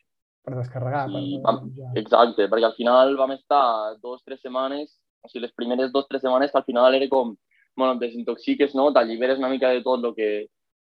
[0.48, 1.04] Per descarregar.
[1.10, 1.92] Sí, per, vam- ja.
[2.02, 3.64] exacte, perquè al final vam estar
[4.02, 7.36] dos, tres setmanes, o sigui, les primeres dos, tres setmanes al final era com,
[7.78, 8.88] bueno, et desintoxiques, no?
[8.96, 10.32] T'alliberes una mica de tot el que,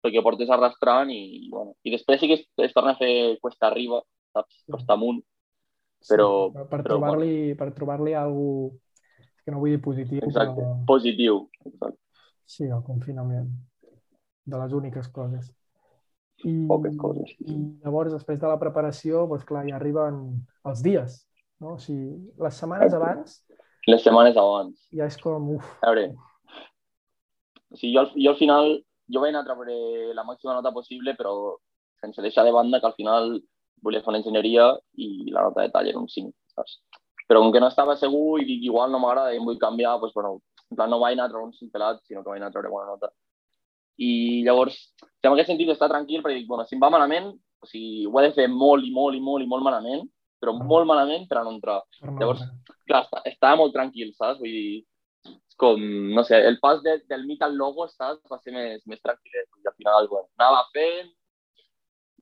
[0.02, 3.12] el que portes arrastrant i, bueno, i després sí que es, es torna a fer
[3.44, 4.00] cuesta arriba,
[4.32, 4.64] saps?
[4.72, 5.20] Costa amunt.
[6.08, 8.48] però- sí, per, trobar-li per trobar-li algú
[9.44, 11.40] que no vull dir positiu, Exacte, però positiu.
[11.66, 11.98] Exacte.
[12.46, 13.48] sí, el confinament.
[14.44, 15.52] De les úniques coses.
[16.44, 17.30] I, Poques coses.
[17.46, 20.16] I llavors, després de la preparació, doncs clar, ja arriben
[20.66, 21.20] els dies.
[21.62, 21.76] No?
[21.76, 23.36] O sigui, les setmanes abans
[23.86, 24.80] Les setmanes abans.
[24.94, 26.08] ja és com, uf, A veure,
[27.70, 28.72] o sigui, jo, jo al final,
[29.08, 29.76] jo vaig anar a treure
[30.16, 31.56] la màxima nota possible, però
[32.02, 33.36] sense deixar de banda que al final
[33.82, 34.66] volia fer una enginyeria
[34.98, 36.80] i la nota de tall era un 5, saps?
[37.28, 39.98] Però com que no estava segur i dic, igual no m'agrada i em vull canviar,
[40.00, 42.40] doncs, bueno, en plan, no vaig anar a treure un 5 pelat, sinó que vaig
[42.40, 43.12] anar a treure bona nota.
[44.02, 47.30] I llavors, si en aquest sentit està tranquil, perquè dic, bueno, si em va malament,
[47.62, 50.06] o sigui, ho he de fer molt i molt i molt i molt malament,
[50.42, 52.42] però molt malament per a no entrar no Llavors,
[52.90, 54.40] clar, estava molt tranquil, saps?
[54.42, 54.80] Vull dir,
[55.60, 55.82] com,
[56.16, 58.24] no sé, el pas de, del mit al logo, saps?
[58.32, 59.46] Va ser més, més tranquil·let.
[59.62, 61.12] I al final, bueno, anava fent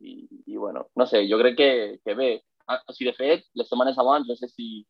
[0.01, 0.13] i,
[0.53, 1.73] i bueno, no sé, jo crec que,
[2.05, 2.31] que bé.
[2.71, 4.85] Ah, O sigui, de fet, les setmanes abans, no sé si,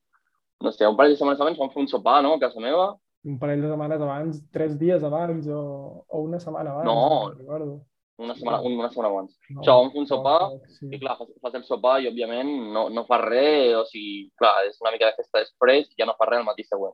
[0.61, 2.91] no sé, un parell de setmanes abans vam fer un sopar, no?, a casa meva.
[3.25, 6.87] un parell de setmanes abans, tres dies abans o, o una setmana abans.
[6.89, 7.31] No.
[7.39, 7.81] recordo.
[8.21, 9.33] una setmana, una setmana abans.
[9.49, 10.41] No, Això, vam fer un sopar,
[10.77, 10.89] sí.
[10.93, 14.53] i clar, fas, fas el sopar i, òbviament, no, no fas res, o sigui, clar,
[14.69, 16.93] és una mica de festa després i ja no fas res el matí següent.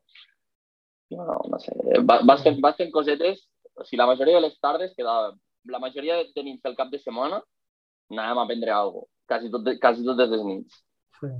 [1.10, 1.72] Bueno, no sé,
[2.10, 3.42] va- vas fent, vas fent cosetes,
[3.74, 5.34] o sigui, la majoria de les tardes quedava,
[5.66, 7.42] la majoria de nits del cap de setmana
[8.10, 10.80] anàvem a prendre alguna cosa, quasi, tot, quasi totes les nits.
[11.20, 11.30] Sí.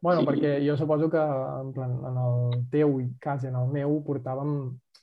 [0.00, 0.26] Bueno, Sí.
[0.26, 4.52] perquè jo suposo que en, plan, en el teu i quasi en el meu portàvem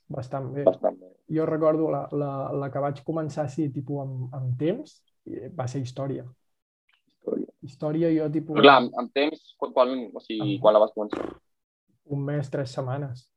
[0.09, 0.63] bastant bé.
[0.67, 1.09] Bastant bé.
[1.33, 5.67] Jo recordo la, la, la que vaig començar així, tipus, amb, amb temps, i va
[5.67, 6.25] ser història.
[7.07, 7.47] Història.
[7.63, 10.93] Història jo, tipus, Però clar, amb, amb temps, quan, quan, o sigui, quan la vas
[10.95, 11.29] començar?
[12.05, 13.29] un mes, tres setmanes.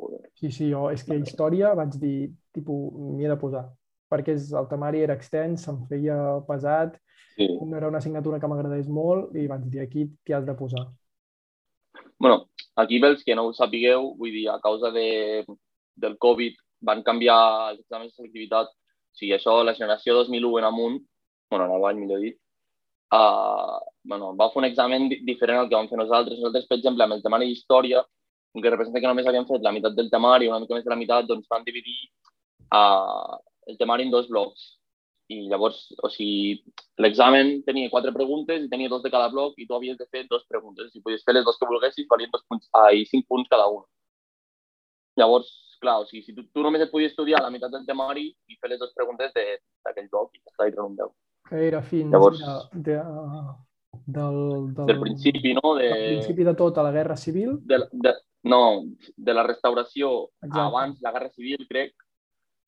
[0.00, 0.30] Joder.
[0.34, 3.66] Sí, sí, jo és que història vaig dir, tipus, m'hi he de posar.
[4.10, 6.16] Perquè és, el temari era extens, se'm feia
[6.48, 6.98] pesat,
[7.36, 7.46] Sí.
[7.60, 10.86] no era una assignatura que m'agradés molt i vaig dir, aquí t'hi has de posar.
[12.18, 15.44] bueno, aquí pels que no ho sapigueu, vull dir, a causa de,
[15.96, 18.66] del Covid van canviar els exàmens de selectivitat.
[18.72, 20.96] O sigui, això, la generació 2001 en amunt,
[21.50, 22.38] bueno, en avall, millor dit,
[23.12, 26.38] uh, bueno, va fer un examen di- diferent al que vam fer nosaltres.
[26.38, 28.02] Nosaltres, per exemple, amb el temari d'història,
[28.56, 30.96] que representa que només havíem fet la meitat del temari, una mica més de la
[30.96, 31.98] meitat, doncs van dividir
[32.72, 34.78] uh, el temari en dos blocs.
[35.28, 36.60] I llavors, o sigui,
[37.02, 40.24] l'examen tenia quatre preguntes i tenia dos de cada bloc i tu havies de fer
[40.30, 40.92] dos preguntes.
[40.92, 43.66] Si podies fer les dos que volguessis, valien dos punts, ah, i cinc punts cada
[43.66, 43.82] una.
[45.18, 45.48] Llavors,
[45.80, 48.56] clar, o sigui, si tu, tu només et podies estudiar la meitat del temari i
[48.60, 51.12] fer les dues preguntes de- d'aquell bloc i ja està, i treure un 10.
[51.48, 52.42] Que era fins Llavors-
[52.74, 52.96] de, de,
[54.06, 54.40] del,
[54.76, 55.74] del, Del principi, no?
[55.78, 57.58] De, del principi de tot a la Guerra Civil.
[57.64, 58.82] de, de, no,
[59.16, 60.60] de la restauració Exacte.
[60.68, 61.94] abans la Guerra Civil, crec.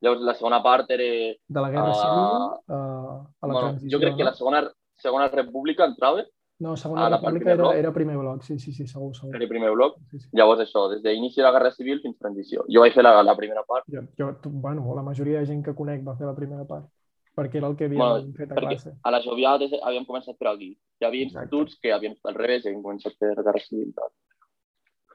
[0.01, 1.05] Llavors, la segona part era...
[1.49, 3.97] De la Guerra Ah, Civil uh, a la Bueno, transició.
[3.97, 4.31] jo crec que no?
[4.31, 4.61] la segona,
[4.97, 6.25] segona república entrava,
[6.61, 7.75] No, Segona a la part República era, bloc.
[7.77, 9.33] era primer bloc, sí, sí, sí, segur, segur.
[9.35, 9.97] era el primer bloc.
[10.11, 10.29] Sí, sí.
[10.33, 12.65] Llavors, això, des d'inici de la Guerra Civil fins transició.
[12.69, 15.63] Jo vaig fer la, la primera part, Jo, jo, tu- bueno, la majoria de gent
[15.65, 16.89] que conec va fer la primera part,
[17.37, 18.93] perquè era el que havíem Bueno, fet a perquè classe.
[19.05, 20.73] a la Jovià havíem començat per aquí.
[21.01, 21.45] Hi havia Exacte.
[21.47, 23.93] instituts que havien fet al revés i havien començat per Guerra Civil.
[23.95, 24.11] tal.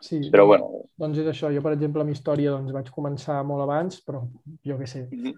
[0.03, 3.63] Sí, Però bueno, Doncs és això, jo per exemple amb història doncs, vaig començar molt
[3.63, 4.19] abans, però
[4.67, 5.05] jo què sé.
[5.11, 5.37] Mhm.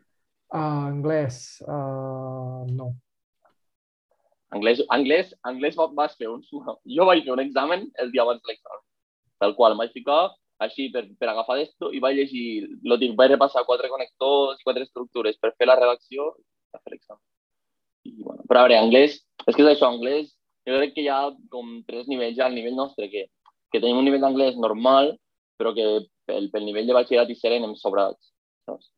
[0.56, 2.88] Uh, anglès, uh, no.
[4.56, 6.42] anglès, anglès, anglès va- vas fer un...
[6.96, 8.82] Jo vaig fer un examen el dia abans de l'examen,
[9.44, 10.20] tal qual, em vaig ficar
[10.66, 12.46] així per, per agafar d'esto i vaig llegir,
[12.84, 17.22] lo dic, vaig repassar quatre connectors, quatre estructures per fer la redacció i fer l'examen.
[18.06, 20.32] I, bueno, però a veure, anglès, és que és això, anglès,
[20.66, 23.28] jo crec que hi ha com tres nivells ja al nivell nostre, que,
[23.76, 25.14] que tenim un nivell d'anglès normal,
[25.60, 25.86] però que
[26.30, 28.32] pel, pel nivell de batxillerat i ser anem sobrats,
[28.70, 28.92] saps?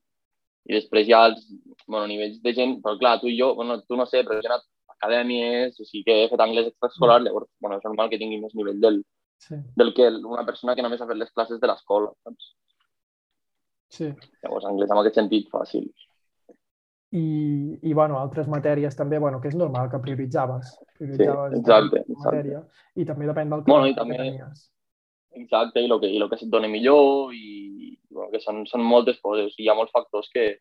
[0.68, 1.44] I després hi ha els
[1.88, 4.44] bueno, nivells de gent, però clar, tu i jo, bueno, tu no sé, però jo
[4.46, 8.12] he anat a acadèmies, o sigui que he fet anglès extraescolar, llavors, bueno, és normal
[8.12, 9.02] que tingui més nivell del,
[9.40, 12.54] Sí, del que una persona que només ha fet les classes de l'escola, saps?
[13.90, 14.08] sí.
[14.44, 15.86] Llavors, anglès en aquest sentit fàcil.
[17.16, 20.74] I, i bueno, altres matèries també, bueno, que és normal que prioritzaves.
[20.98, 22.26] Prioritzaves exacte, aquesta exacte.
[22.26, 22.64] matèria
[22.96, 24.72] i també depèn del que, Bueno, i que també- tenies.
[25.38, 28.82] Exacte, i el que, i lo que se't dona millor, i bueno, que són, són
[28.84, 30.60] moltes coses, i hi ha molts factors que,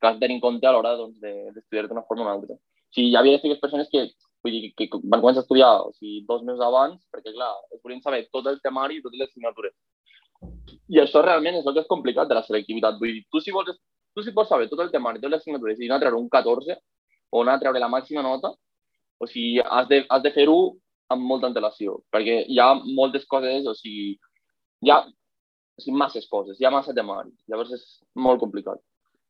[0.00, 1.50] que has de tenir en compte a l'hora doncs, de-
[1.88, 2.54] d'una forma o una altra.
[2.54, 4.10] O sigui, hi havia aquestes persones que,
[4.44, 7.80] vull dir, que van començar a estudiar o sigui, dos mesos abans, perquè, clar, es
[7.82, 9.74] volien saber tot el temari i totes les assignatures.
[10.88, 12.98] I això realment és el que és complicat de la selectivitat.
[13.00, 13.74] Vull dir, tu si, vols,
[14.14, 16.28] tu si pots saber tot el temari, totes les assignatures, i anar a treure un
[16.28, 16.76] 14
[17.30, 18.52] o anar a treure la màxima nota,
[19.20, 20.58] o sigui, has de, has de fer-ho
[21.12, 24.14] amb molta antelació, perquè hi ha moltes coses, o sigui,
[24.86, 28.80] hi ha o sigui, masses coses, hi ha massa temari, llavors és molt complicat.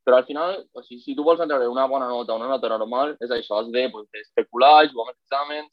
[0.05, 3.15] Però al final, o sigui, si tu vols treure una bona nota, una nota normal,
[3.21, 5.69] és això, has de pues, especular, jugar amb els exàmens,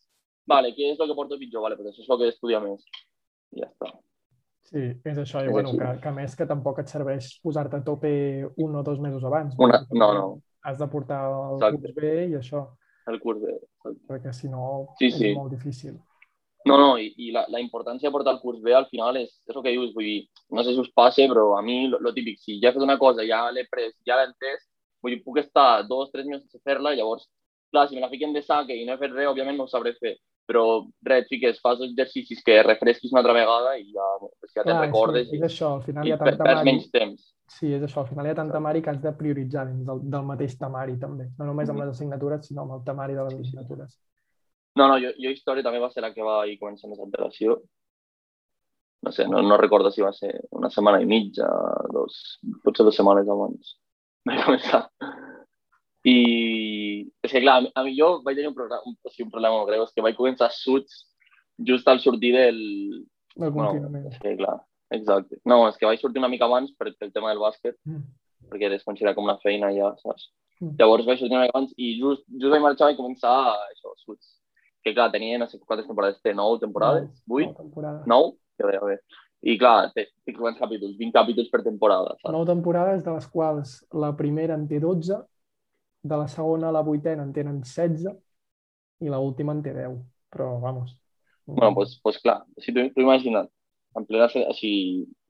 [0.48, 1.64] vale, què és el que porto pitjor?
[1.64, 2.84] Vale, pues això és el que he d'estudiar més.
[3.56, 3.94] I ja està.
[4.68, 5.40] Sí, és això.
[5.40, 5.78] I, És bueno, així.
[5.80, 8.10] que, que a més que tampoc et serveix posar-te a tope
[8.60, 9.54] un o dos mesos abans.
[9.58, 10.26] Una, no, no,
[10.68, 11.80] Has de portar el Exacte.
[11.80, 12.66] curs bé i això,
[13.08, 13.54] el curs de...
[14.08, 15.30] perquè si no Sí, és sí.
[15.34, 15.94] molt difícil.
[16.68, 19.30] No, no, i, i la, la importància de portar el curs bé al final és,
[19.48, 20.18] és el que dius, vull dir,
[20.52, 22.84] no sé si us passa, però a mi lo, lo típic, si ja he fet
[22.84, 24.66] una cosa, ja l'he pres, ja l'he entès,
[25.00, 27.24] vull dir, puc estar dos, tres mesos sense fer-la, llavors,
[27.72, 29.72] clar, si me la fiquen de sac i no he fet res, òbviament no ho
[29.72, 30.16] sabré fer,
[30.48, 30.62] però
[31.04, 34.78] res, et fiques, fas exercicis que refresquis una altra vegada i ja, pues, ja te'n
[34.80, 36.64] recordes és, és això, al final i, hi i ha tanta mari.
[36.70, 37.26] menys temps.
[37.48, 40.00] Sí, és això, al final hi ha tanta mari que has de prioritzar dins del,
[40.10, 41.28] del mateix temari també.
[41.38, 41.84] No només amb Mhm.
[41.86, 43.98] les assignatures, sinó amb el temari de les assignatures.
[44.76, 47.60] No, no, jo, jo història també va ser la que va ir començar més antelació.
[49.02, 51.46] No sé, no, no recordo si va ser una setmana i mitja,
[51.92, 53.76] dos, potser dues setmanes abans
[54.26, 54.88] de començar.
[56.04, 56.16] I
[57.24, 59.56] és que, clar, a mi jo vaig tenir un, programa, un, o sigui, un problema
[59.58, 61.04] molt greu, és que vaig començar suits
[61.70, 62.58] just al sortir del...
[63.38, 64.06] El Bueno, confinament.
[64.12, 64.56] és que, clar,
[64.94, 65.38] exacte.
[65.46, 68.02] No, és que vaig sortir una mica abans per, pel tema del bàsquet, Mm.
[68.50, 70.30] perquè es considera com una feina ja, saps?
[70.60, 70.74] Mm.
[70.80, 73.34] Llavors vaig sortir una mica abans i just, just vaig marxar i començar
[73.68, 74.34] això, Suits.
[74.84, 77.50] Que clar, tenia no sé quantes temporades, té nou temporades, vuit,
[78.06, 78.98] nou, que bé, bé.
[79.42, 80.96] I clar, té, té quants capítols?
[80.98, 82.16] 20 capítols per temporada.
[82.18, 82.32] Saps?
[82.34, 85.18] Nou temporades, de les quals la primera en té 12,
[86.08, 88.08] de la segona a la vuitena en tenen 16
[89.04, 90.00] i la última en té 10.
[90.32, 90.96] Però, vamos...
[91.46, 93.48] Bueno, pues, pues clar, si tu, tu imagina't,
[93.96, 94.70] en plena, així,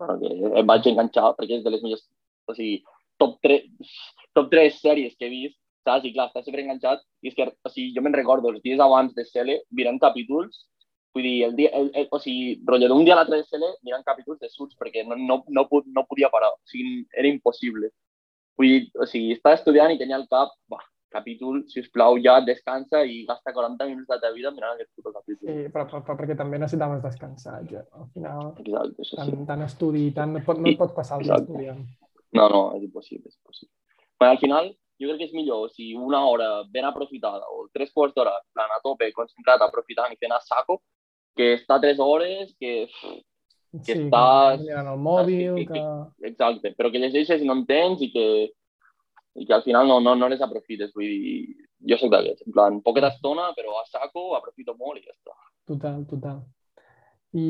[0.01, 2.03] bueno, que em vaig enganxar perquè és de les millors,
[2.51, 2.81] o sigui,
[3.23, 3.93] top 3,
[4.35, 6.09] top 3 sèries que he vist, saps?
[6.09, 8.83] I clar, estàs super enganxat i és que, o sigui, jo me'n recordo els dies
[8.83, 10.65] abans de Cele mirant capítols
[11.17, 13.71] Vull dir, el dia, el, el, o sigui, rotllo d'un dia a l'altre de Cele
[13.87, 15.65] mirant capítols de Suits perquè no, no, no,
[15.97, 17.91] no podia parar, o sigui, era impossible.
[18.59, 22.19] Vull dir, o sigui, estava estudiant i tenia el cap, bah, capítol, si us plau,
[22.21, 25.47] ja descansa i gasta 40 minuts de la teva vida mirant aquest puto capítol.
[25.49, 27.85] Sí, però, però, però perquè també necessitaves descansar, ja.
[27.97, 29.47] Al final, Exacte, això tant, sí.
[29.49, 31.81] tant estudi, tant, no, pot, no et pot passar el dia estudiant.
[32.37, 33.73] No, no, és impossible, és impossible.
[34.21, 34.69] Però al final,
[35.01, 38.75] jo crec que és millor si una hora ben aprofitada o tres quarts d'hora, plan
[38.75, 40.83] a tope, concentrat, aprofitant i fent a saco,
[41.39, 42.89] que està tres hores, que,
[43.73, 44.63] que sí, estàs...
[44.65, 46.29] Que el mòbil, que, que, que...
[46.31, 48.27] Exacte, però que llegeixes i no entens i que,
[49.39, 50.93] i que al final no, no, no les aprofites.
[50.97, 55.05] Vull dir, jo soc d'aquests, en plan, poqueta estona, però a saco aprofito molt i
[55.07, 55.37] ja està.
[55.69, 56.41] Total, total.
[57.37, 57.49] I,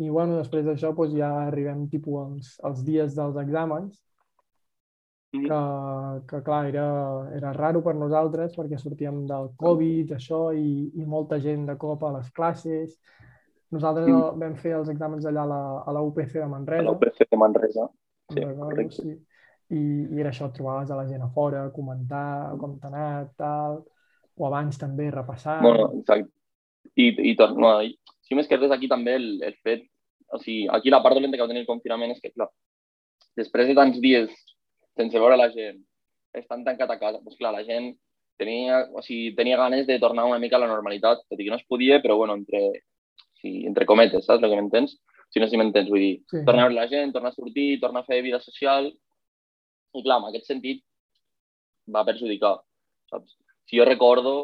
[0.00, 4.00] i bueno, després d'això doncs ja arribem tipus als, als dies dels exàmens
[5.42, 6.86] que, que clar, era,
[7.36, 12.04] era raro per nosaltres perquè sortíem del Covid, això, i, i molta gent de cop
[12.04, 12.96] a les classes.
[13.74, 14.40] Nosaltres mm.
[14.42, 16.84] vam fer els exàmens allà a la, a la UPC de Manresa.
[16.84, 17.88] A la UPC de Manresa,
[18.30, 19.02] sí, correcte.
[19.02, 19.14] Sí.
[19.74, 19.80] I,
[20.14, 23.80] I era això, trobaves a la gent a fora, comentar com t'ha anat, tal,
[24.36, 25.60] o abans també repassar.
[25.64, 26.30] Bueno, exacte.
[26.94, 27.72] I, i tot, no,
[28.22, 29.88] si més que res aquí també el, el fet,
[30.34, 32.50] o sigui, aquí la part dolenta que va tenir el confinament és que, clar,
[33.40, 34.30] després de tants dies
[34.94, 35.80] sense veure la gent,
[36.38, 37.92] estan tancat a casa, doncs clar, la gent
[38.38, 41.54] tenia, o sigui, tenia ganes de tornar una mica a la normalitat, tot i que
[41.54, 42.84] no es podia, però bueno, entre,
[43.44, 44.96] sí, entre cometes, saps el que m'entens?
[45.34, 46.40] Si no si m'entens, vull dir, sí.
[46.46, 48.88] tornar a veure la gent, tornar a sortir, tornar a fer vida social,
[49.94, 50.82] i clar, en aquest sentit
[51.94, 52.56] va perjudicar,
[53.12, 53.36] saps?
[53.68, 54.34] Si jo recordo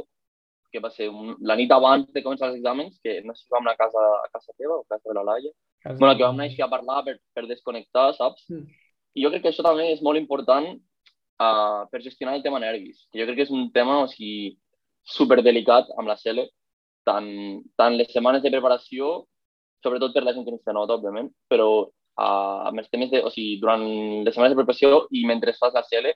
[0.70, 3.50] que va ser un, la nit abans de començar els exàmens, que no sé si
[3.54, 5.50] vam anar a casa, a casa teva o a casa de la Laia,
[5.82, 8.46] casa bueno, que vam anar així a parlar per, per desconnectar, saps?
[8.52, 8.68] Mm.
[9.18, 13.02] I jo crec que això també és molt important uh, per gestionar el tema nervis.
[13.16, 14.54] Jo crec que és un tema o sigui,
[15.16, 16.46] superdelicat amb la CL,
[17.06, 17.28] tant,
[17.80, 19.12] tant les setmanes de preparació,
[19.84, 23.30] sobretot per la gent que no nota, òbviament, però uh, amb els temes de, o
[23.32, 26.12] sigui, durant les setmanes de preparació i mentre fas la CL,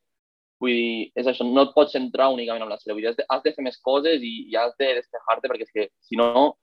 [0.62, 3.18] vull dir, és això, no et pots centrar únicament en la CL, vull dir, has
[3.20, 6.20] de, has de fer més coses i, i has de despejar-te perquè és que, si
[6.20, 6.54] no,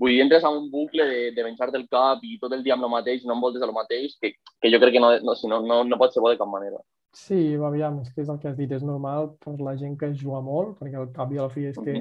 [0.00, 2.72] Vull dir, entres en un bucle de, de menjar del cap i tot el dia
[2.72, 5.50] amb el mateix, no envoltes el mateix, que, que jo crec que no, no, si
[5.50, 6.80] no, no, no pot ser bo de cap manera.
[7.12, 7.36] Sí,
[7.68, 10.40] aviam, és que és el que has dit, és normal per la gent que juga
[10.46, 11.98] molt, perquè al cap i a la fi és que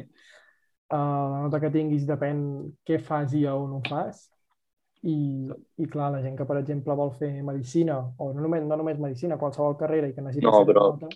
[0.92, 2.42] uh, la nota que tinguis depèn
[2.86, 4.28] què fas i on ho fas.
[5.08, 5.16] I,
[5.80, 9.00] I clar, la gent que, per exemple, vol fer medicina, o no només, no només
[9.00, 10.90] medicina, qualsevol carrera i que necessita no, però...
[10.98, 11.08] nota,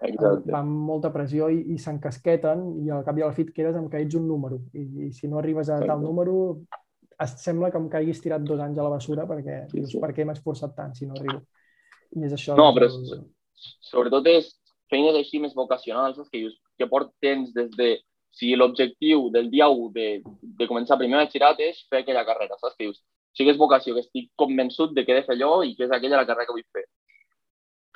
[0.00, 0.52] Exacte.
[0.52, 3.54] va amb molta pressió i, i s'encasqueten i al cap i a la fi et
[3.54, 6.36] quedes amb que ets un número i, i si no arribes a tal número
[7.24, 10.02] es sembla que em caiguis tirat dos anys a la bessura perquè sí, dius, sí.
[10.02, 11.40] per què m'he esforçat tant si no arribo?
[12.14, 12.54] I és això.
[12.56, 13.24] No, però el...
[13.90, 14.52] sobretot és
[14.88, 17.90] feines així més vocacionals, que, dius, que portes des de
[18.38, 20.08] si l'objectiu del dia 1 de,
[20.60, 22.76] de començar primer batxillerat és fer aquella carrera, saps?
[22.78, 23.02] Que dius,
[23.34, 25.88] sí que és vocació, que estic convençut de que he de fer allò i que
[25.88, 26.86] és aquella la carrera que vull fer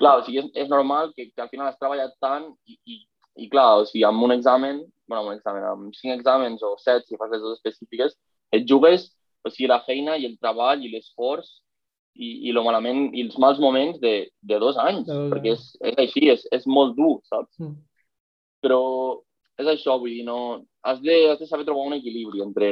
[0.02, 2.98] clar, o sigui, és, és normal que, que al final has treballat tant i, i,
[3.44, 6.74] i clar, o sigui, amb un examen, bueno, amb un examen, amb cinc exàmens o
[6.82, 8.16] set, si fas les dues específiques,
[8.56, 9.10] et jugues,
[9.46, 11.50] o sigui, la feina i el treball i l'esforç
[12.14, 15.54] i, i lo malament i els mals moments de, de dos anys, de dos perquè
[15.56, 17.54] és, és així, és, és molt dur, saps?
[17.62, 17.78] Mm.
[18.62, 18.82] Però
[19.62, 20.38] és això, vull dir, no...
[20.82, 22.68] Has de, has de saber trobar un equilibri entre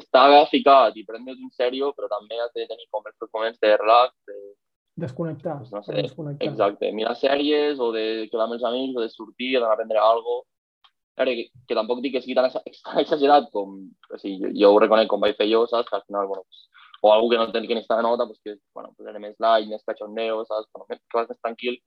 [0.00, 3.76] estar ficat i prendre's en sèrio, però també has de tenir com els moments de
[3.76, 4.38] relax, de,
[4.94, 5.58] Desconnectar.
[5.58, 6.48] Pues no sé, desconnectar.
[6.48, 9.98] Exacte, mirar sèries o de quedar amb els amics o de sortir, d'anar a prendre
[9.98, 10.48] alguna cosa.
[11.22, 12.50] Que, que tampoc dic que sigui tan
[13.00, 13.78] exagerat com...
[14.12, 15.88] O sigui, jo, jo ho reconec com vaig fer jo, saps?
[15.88, 16.68] Que al final, bueno, pues,
[17.02, 19.68] o algú que no té que de nota, pues que, bueno, pues era més light,
[19.68, 20.68] més cachondeo, saps?
[20.72, 21.80] Bueno, que vas més tranquil.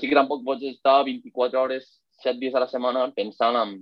[0.00, 3.74] Sí que tampoc pots estar 24 hores, 7 dies a la setmana pensant en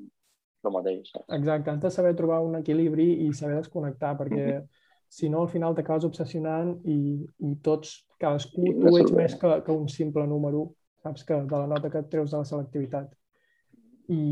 [0.64, 1.10] el mateix.
[1.28, 4.80] Exacte, has de saber trobar un equilibri i saber desconnectar, perquè mm -hmm
[5.12, 6.94] si no al final t'acabes obsessionant i,
[7.44, 10.70] i tots, cadascú, tu ets més que, que un simple número,
[11.04, 13.10] saps, que de la nota que et treus de la selectivitat.
[14.08, 14.22] I,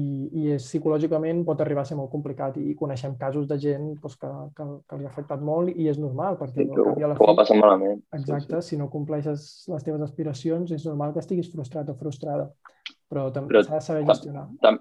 [0.41, 3.91] i és, psicològicament pot arribar a ser molt complicat i, i coneixem casos de gent
[4.01, 7.13] doncs, que, que, que li ha afectat molt i és normal perquè sí, que, la
[7.13, 8.01] ho malament.
[8.17, 8.69] Exacte, sí, sí.
[8.73, 12.49] si no compleixes les teves aspiracions és normal que estiguis frustrat o frustrada.
[13.11, 14.47] Però també s'ha de saber gestionar.
[14.63, 14.79] Tam,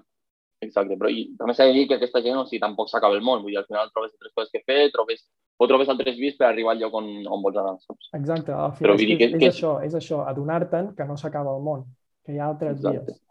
[0.64, 3.24] exacte, però i, també s'ha de dir que aquesta gent o sigui, tampoc s'acaba el
[3.26, 5.24] món, vull dir, al final trobes altres coses que fer, trobes,
[5.58, 8.12] o trobes altres vies per arribar al lloc on, on vols anar, saps?
[8.20, 9.48] Exacte, al final però, és, que, és, que...
[9.50, 11.88] és això, és això, adonar-te'n que no s'acaba el món,
[12.24, 13.16] que hi ha altres exacte.
[13.16, 13.26] vies.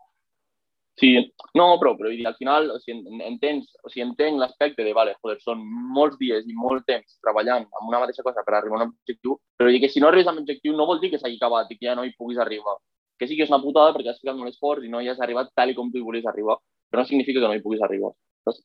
[1.00, 1.14] Sí,
[1.56, 5.14] no, però, però dir, al final o sigui, entens, o sigui, entenc l'aspecte de, vale,
[5.24, 5.62] joder, són
[5.96, 9.38] molts dies i molt temps treballant amb una mateixa cosa per arribar a un objectiu,
[9.56, 11.72] però dir que si no arribes a un objectiu no vol dir que s'hagi acabat
[11.72, 12.76] i que ja no hi puguis arribar.
[13.20, 15.20] Que sí que és una putada perquè has ficat molt esforç i no hi has
[15.20, 16.56] arribat tal com tu hi volies arribar,
[16.90, 18.14] però no significa que no hi puguis arribar.
[18.48, 18.64] Saps?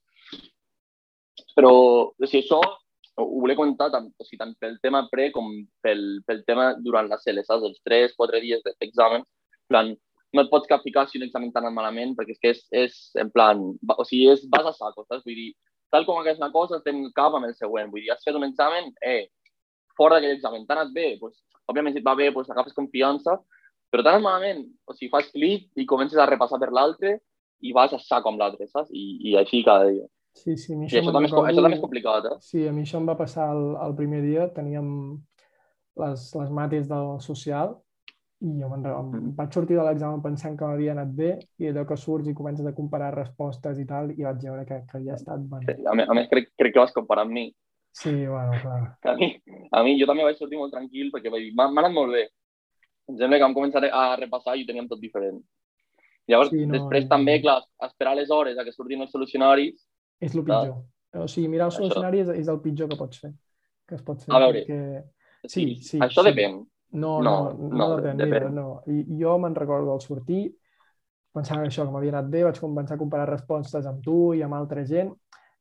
[1.55, 1.73] Però,
[2.15, 2.61] o sigui, això
[3.23, 5.51] ho volia comentar tant, o sigui, tant pel tema pre com
[5.85, 7.67] pel, pel tema durant la CL, saps?
[7.69, 9.27] Els 3-4 dies d'examen,
[9.71, 9.93] plan,
[10.35, 13.31] no et pots capficar si un examen anat malament, perquè és que és, és en
[13.35, 13.63] plan,
[13.95, 15.23] o sigui, és, vas a saco, saps?
[15.27, 15.51] Vull dir,
[15.95, 17.93] tal com hagués una cosa, estem cap amb el següent.
[17.93, 19.29] Vull dir, has fet un examen, eh,
[19.99, 21.39] fora d'aquell examen, t'ha anat bé, doncs,
[21.71, 23.39] òbviament si et va bé, doncs agafes confiança,
[23.95, 27.21] però anat malament, o sigui, fas clic i comences a repassar per l'altre
[27.63, 28.91] i vas a saco amb l'altre, saps?
[28.91, 30.09] I, I així cada dia.
[30.35, 31.47] Sí, sí, a mi això, I això, també, recordo...
[31.47, 32.37] això també és complicat, eh?
[32.43, 34.89] Sí, a mi això em va passar el, el primer dia, teníem
[36.03, 37.77] les, les mates del social
[38.45, 39.35] i jo mm.
[39.39, 41.31] vaig sortir de l'examen pensant que m'havia anat bé
[41.63, 44.83] i allò que surts i comences a comparar respostes i tal, i vaig veure que,
[44.91, 45.47] que havia estat...
[45.49, 45.71] Bueno.
[45.71, 47.47] Sí, a, més, a més, crec, crec que vas comparar amb mi.
[47.95, 48.81] Sí, bueno, clar.
[49.07, 49.31] A mi,
[49.71, 52.27] a mi jo també vaig sortir molt tranquil perquè vaig dir, m'ha anat molt bé.
[53.11, 55.41] Em sembla que vam començar a repassar i ho teníem tot diferent.
[56.31, 59.83] Llavors, sí, no, després no, també, clar, esperar les hores a que surtin els solucionaris...
[60.25, 60.79] És el pitjor.
[61.21, 63.35] O sigui, mirar els solucionaris és el pitjor que pots fer.
[63.85, 64.33] Que es pot fer.
[64.33, 65.03] A veure, perquè...
[65.45, 66.31] sí, sí, això sí.
[66.31, 66.63] depèn.
[66.95, 68.49] No, no, no, no, no depèn, depèn.
[68.55, 68.69] no.
[68.89, 70.47] I, jo me'n recordo al sortir,
[71.35, 74.57] pensant això, que m'havia anat bé, vaig començar a comparar respostes amb tu i amb
[74.57, 75.13] altra gent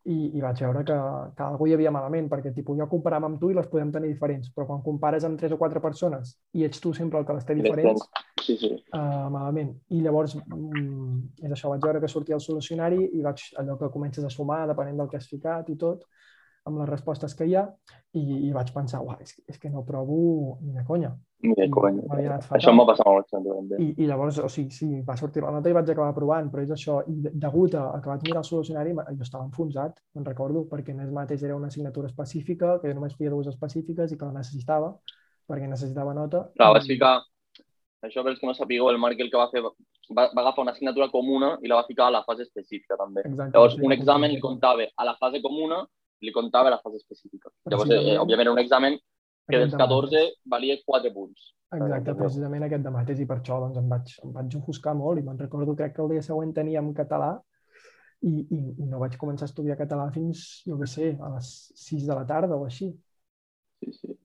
[0.04, 0.96] i, i vaig veure que,
[1.38, 4.10] que algú hi havia malament, perquè tipus, jo comparava amb tu i les podem tenir
[4.12, 7.36] diferents, però quan compares amb tres o quatre persones i ets tu sempre el que
[7.38, 8.04] les té diferents,
[8.44, 8.74] sí, sí.
[8.92, 9.72] Uh, malament.
[9.96, 13.92] I llavors, mm, és això, vaig veure que sortia el solucionari i vaig, allò que
[13.94, 16.04] comences a sumar, depenent del que has ficat i tot,
[16.68, 17.64] amb les respostes que hi ha
[18.20, 21.14] i, i vaig pensar, uah, és, és que no provo ni de conya.
[21.44, 22.04] Ni de conya.
[22.56, 23.80] Això m'ha passat molt també.
[23.84, 26.64] I, I llavors, o sigui, sí, va sortir la nota i vaig acabar provant, però
[26.64, 30.28] és això, i degut a, a que vaig mirar el solucionari, jo estava enfonsat, me'n
[30.30, 34.20] recordo, perquè més mateix era una assignatura específica, que jo només feia dues específiques i
[34.20, 34.94] que la necessitava,
[35.50, 36.46] perquè necessitava nota.
[36.56, 37.18] Clar, vas ficar,
[38.08, 40.72] això pels que no sapigueu, el Marc el que va fer va, va agafar una
[40.72, 43.24] assignatura comuna i la va ficar a la fase específica també.
[43.28, 45.84] Exacte, Llavors, un examen li comptava a la fase comuna
[46.24, 47.52] li comptava la fase específica.
[47.68, 48.96] Llavors, eh, òbviament, un examen
[49.50, 51.54] que dels 14 valia 4 punts.
[51.74, 55.20] Exacte, precisament aquest de mates i per això doncs, em, vaig, em vaig ofuscar molt
[55.20, 57.32] i me'n recordo, crec que el dia següent teníem català
[58.22, 61.50] i, i, i no vaig començar a estudiar català fins, jo què sé, a les
[61.82, 62.92] 6 de la tarda o així.
[63.82, 64.16] Sí, sí.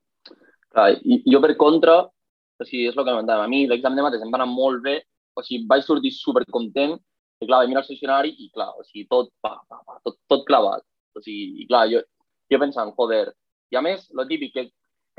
[0.69, 4.07] Clar, i, jo per contra, o sigui, és el que comentàvem, a mi l'examen de
[4.07, 4.99] mates em va anar molt bé,
[5.35, 6.99] o sigui, vaig sortir supercontent,
[7.41, 10.21] i clar, vaig mirar el seccionari i clar, o sigui, tot, pa, pa, pa, tot,
[10.31, 10.85] tot clavat.
[11.17, 12.05] O sigui, i clar, jo,
[12.53, 13.25] jo pensant, joder,
[13.73, 14.69] i a més, lo típic, que,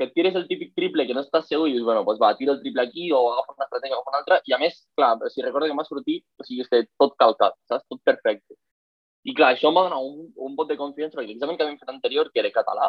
[0.00, 2.30] que et tires el típic triple que no estàs segur i dius, bueno, doncs va,
[2.38, 5.10] tira el triple aquí o agafa una estratègia, agafa una altra, i a més, clar,
[5.28, 7.84] si recordo que m'ha sortit, o sigui, és que tot calcat, saps?
[7.92, 8.56] Tot perfecte.
[9.28, 11.76] I clar, això em va donar un, un pot de confiança, perquè l'examen que havíem
[11.82, 12.88] fet anterior, que era català,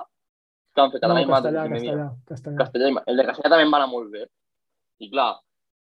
[0.71, 2.57] que vam fer català no, i castellà, castellà, castellà.
[2.63, 3.03] castellà.
[3.11, 4.23] El de castellà també em va anar molt bé.
[5.03, 5.29] I clar,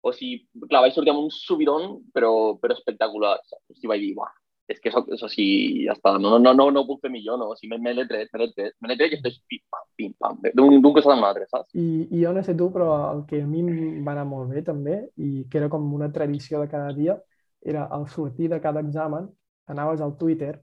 [0.03, 3.37] o sigui, clar, vaig sortir amb un subidon, però, però espectacular.
[3.47, 3.63] Saps?
[3.71, 4.35] O sigui, vaig dir, buah,
[4.71, 5.45] és que això, això sí,
[5.87, 7.51] ja està, no, no, no, no ho puc fer millor, no?
[7.53, 9.85] O sigui, me l'he tret, me l'he tret, me l'he tret i estàs pim, pam,
[9.99, 11.75] pim, pam, d'un costat a l'altre, saps?
[11.75, 14.53] I, I jo no sé tu, però el que a mi em va anar molt
[14.55, 17.19] bé també, i que era com una tradició de cada dia,
[17.63, 19.29] era al sortir de cada examen,
[19.71, 20.57] anaves al Twitter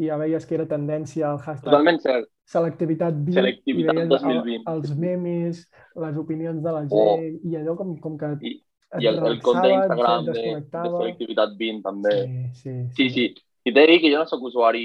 [0.00, 2.28] i ja veies que era tendència al hashtag Totalment cert.
[2.48, 4.56] selectivitat 20 selectivitat i veies 2020.
[4.60, 5.62] El, els memes,
[6.04, 6.90] les opinions de la oh.
[6.92, 7.50] gent oh.
[7.50, 8.54] i allò com, com que I,
[8.98, 12.14] i el, el compte d'Instagram de, de selectivitat 20 també.
[12.58, 12.72] Sí, sí.
[12.96, 13.24] Sí, sí.
[13.62, 14.82] I t'he de dir que jo no sóc usuari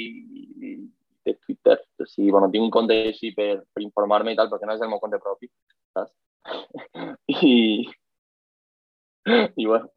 [1.26, 1.80] de Twitter.
[2.00, 4.84] O sigui, bueno, tinc un compte així per, per informar-me i tal, perquè no és
[4.86, 5.48] el meu compte propi,
[5.96, 6.14] saps?
[7.50, 7.56] I,
[9.58, 9.90] i bueno,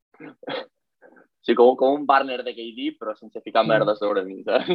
[1.44, 4.68] sí, com, com un partner de KD, però sense ficar merda sobre mi, saps?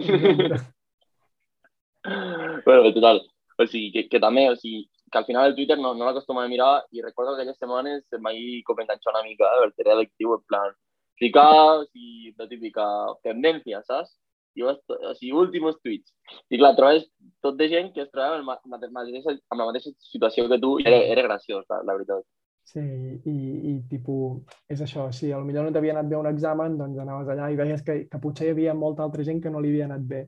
[2.67, 3.17] bueno, total,
[3.57, 6.41] o sigui, que, que també, o sigui, que al final el Twitter no, no l'acostumo
[6.41, 9.99] a mirar i recordo que aquelles setmanes em vaig comentar una mica, eh, el tarea
[10.01, 10.73] lectiu, en plan,
[11.21, 12.85] ficar, o sigui, la típica
[13.23, 14.17] tendència, saps?
[14.57, 14.73] I o
[15.13, 16.09] sigui, últims tuits.
[16.49, 17.05] I clar, trobes
[17.45, 20.75] tot de gent que es trobava amb, la mateixa, amb la mateixa situació que tu
[20.81, 22.25] i era, era graciós, la, la veritat.
[22.73, 23.37] Sí, i,
[23.69, 27.29] i tipus, és això, si sí, potser no t'havia anat bé un examen, doncs anaves
[27.29, 29.89] allà i veies que, que potser hi havia molta altra gent que no li havia
[29.89, 30.23] anat bé.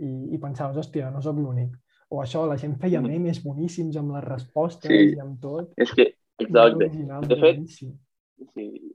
[0.00, 1.76] I, i pensaves, hòstia, no sóc l'únic
[2.10, 3.12] o això, la gent feia mm.
[3.14, 5.14] memes boníssims amb les respostes sí.
[5.14, 5.70] i amb tot.
[5.78, 6.10] És que,
[6.42, 6.90] exacte.
[7.30, 7.90] De fet, sí.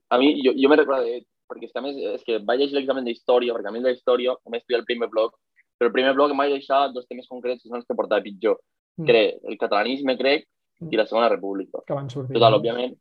[0.09, 2.61] A mi, jo, jo me recordo de perquè és que a més és que vaig
[2.61, 5.35] llegir l'examen d'història, perquè a mi d'història només estudiar el primer bloc,
[5.77, 8.25] però el primer bloc em vaig deixar dos temes concrets que són els que portava
[8.25, 8.57] pitjor,
[8.97, 9.09] mm.
[9.13, 10.47] era el catalanisme grec
[10.81, 10.89] mm.
[10.91, 11.83] i la Segona República.
[11.85, 12.35] Que van sortir.
[12.37, 12.97] Total, òbviament,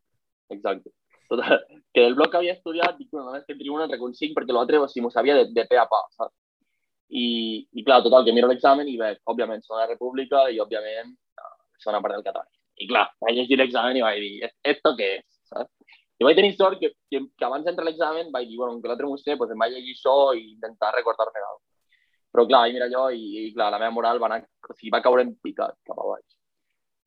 [0.53, 0.93] exacte.
[1.33, 1.63] Total,
[1.95, 4.79] que del bloc que havia estudiat, dic, bueno, només que entre un 5 perquè l'altre,
[4.79, 6.35] o sigui, m'ho sabia de, de pe a pa, saps?
[7.11, 7.27] I,
[7.73, 11.13] I clar, total, que miro l'examen i veig, òbviament, Segona República i, òbviament,
[11.85, 12.47] segona part del català.
[12.81, 15.27] I clar, vaig llegir l'examen i vaig dir, ¿esto què és?
[15.51, 15.71] Saps?
[16.19, 18.91] I vaig tenir sort que, que, que abans d'entrar a l'examen vaig dir, bueno, que
[18.91, 21.73] l'altre sé, doncs em vaig llegir això i intentar recordar-me d'alguna
[22.35, 24.91] Però clar, vaig mirar allò i, i, clar, la meva moral va, anar, o sigui,
[24.95, 26.25] va caure en picat cap a baix.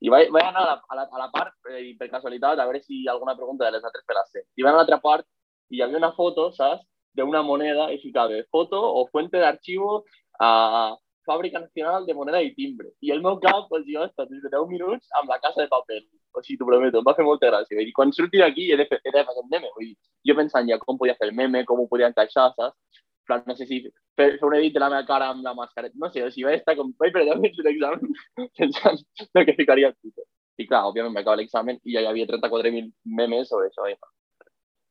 [0.08, 2.68] I vaig, vaig anar a la, a la, a la part, eh, per casualitat, a
[2.70, 4.46] veure si alguna pregunta de les altres per la ser.
[4.56, 5.28] I vaig a l'altra part
[5.74, 6.86] i hi havia una foto, saps?,
[7.18, 10.04] d'una moneda i ficava foto o fuente d'arxivo
[10.40, 10.96] a,
[11.28, 12.94] Fàbrica Nacional de Moneda i Timbre.
[13.04, 15.60] I el meu cap, pues, jo he estat des de 10 minuts amb la casa
[15.62, 16.00] de paper.
[16.32, 17.84] O sigui, t'ho prometo, em va fer molta gràcia.
[17.84, 19.74] Dir, quan surti d'aquí he de fer, he de fer aquest meme.
[19.76, 19.96] Vull dir,
[20.30, 23.04] jo pensant ja com podia fer el meme, com ho podia encaixar, saps?
[23.28, 25.92] Plan, no sé si fer, fer un edit de la meva cara amb la màscara.
[26.00, 26.94] No sé, o sigui, vaig estar com...
[27.04, 28.16] Vaig perdre minuts l'examen
[28.62, 30.24] pensant el que ficaria al Twitter.
[30.58, 32.88] I clar, òbviament m'acaba l'examen i ja hi havia 34.000
[33.20, 33.92] memes sobre això.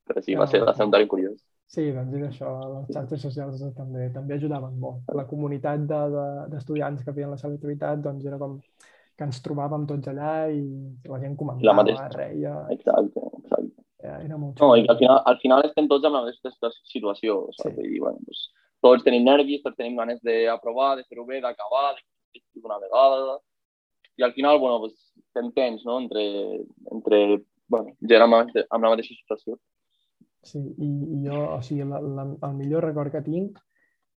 [0.07, 1.39] Però sí, va ser, va ser un curiós.
[1.67, 5.09] Sí, doncs és això, les xarxes socials també, també ajudaven molt.
[5.19, 8.61] La comunitat d'estudiants de, de, que feien la selectivitat doncs era com
[9.17, 10.63] que ens trobàvem tots allà i
[11.09, 12.07] la gent comentava, la mateixa.
[12.15, 12.55] reia...
[12.75, 13.83] Exacte, exacte.
[14.05, 17.41] Era, era molt no, i al final, al final estem tots en la mateixa situació,
[17.57, 17.81] saps?
[17.81, 17.97] Sí.
[17.97, 18.45] I, bueno, doncs,
[18.85, 23.39] tots tenim nervis, tots tenim ganes d'aprovar, de fer-ho bé, d'acabar, de fer una vegada,
[24.21, 25.01] i al final, bueno, doncs,
[25.35, 26.27] t'entens, no?, entre,
[26.93, 27.23] entre
[27.73, 29.59] bueno, gent amb, amb la mateixa situació.
[30.47, 33.59] Sí, i, i jo, o sigui, la, la, el millor record que tinc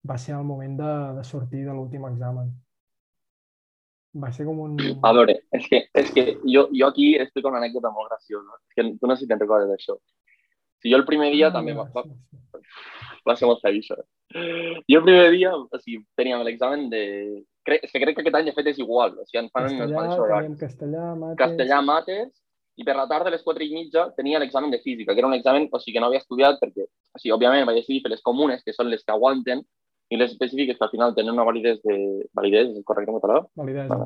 [0.08, 2.50] va ser el moment de, de sortir de l'últim examen.
[4.18, 4.78] Va ser com un...
[5.06, 8.60] A veure, és que, és que jo, jo aquí estic con una anècdota molt graciosa.
[8.70, 9.98] És que tu no sé si te'n recordes d'això.
[10.82, 12.04] Si jo el primer dia ah, també va, va,
[13.28, 13.98] va ser molt això.
[14.34, 17.04] Jo el primer dia, o sigui, teníem l'examen de...
[17.68, 19.16] Crec, és que crec que aquest any de fet és igual.
[19.16, 21.40] O sigui, ens fan, castellà, ens fan castellà, mates...
[21.44, 22.30] Castellà, mates,
[22.78, 25.28] i per la tarda a les 4 i mitja tenia l'examen de física, que era
[25.28, 28.12] un examen o sigui, que no havia estudiat perquè, o sigui, òbviament vaig decidir fer
[28.14, 29.64] les comunes, que són les que aguanten,
[30.10, 32.28] i les específiques que al final tenen una validesa de...
[32.38, 33.42] Validesa, és correcte en català?
[33.60, 33.98] Validesa.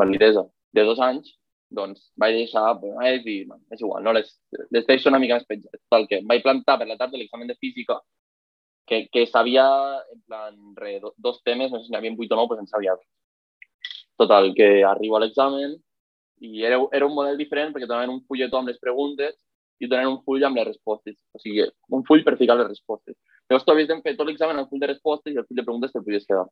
[0.00, 0.46] Validesa
[0.76, 1.34] de dos anys,
[1.76, 3.40] doncs vaig deixar, vaig dir,
[3.74, 4.30] és igual, no les,
[4.70, 5.82] les deixo una mica més penjades.
[5.92, 7.98] Tal que vaig plantar per la tarda l'examen de física,
[8.86, 9.66] que, que sabia,
[10.14, 12.70] en plan, re, dos temes, no sé si n'hi havia 8 o 9, però en
[12.70, 12.94] sabia.
[14.16, 15.74] Total, que arribo a l'examen,
[16.40, 19.36] i era, era un model diferent perquè donaven un fulletó amb les preguntes
[19.80, 21.16] i donaven un full amb les respostes.
[21.32, 23.16] O sigui, un full per ficar les respostes.
[23.48, 25.64] Llavors tu havies de fer tot l'examen amb full de respostes i el full de
[25.64, 26.46] preguntes te'l podies quedar.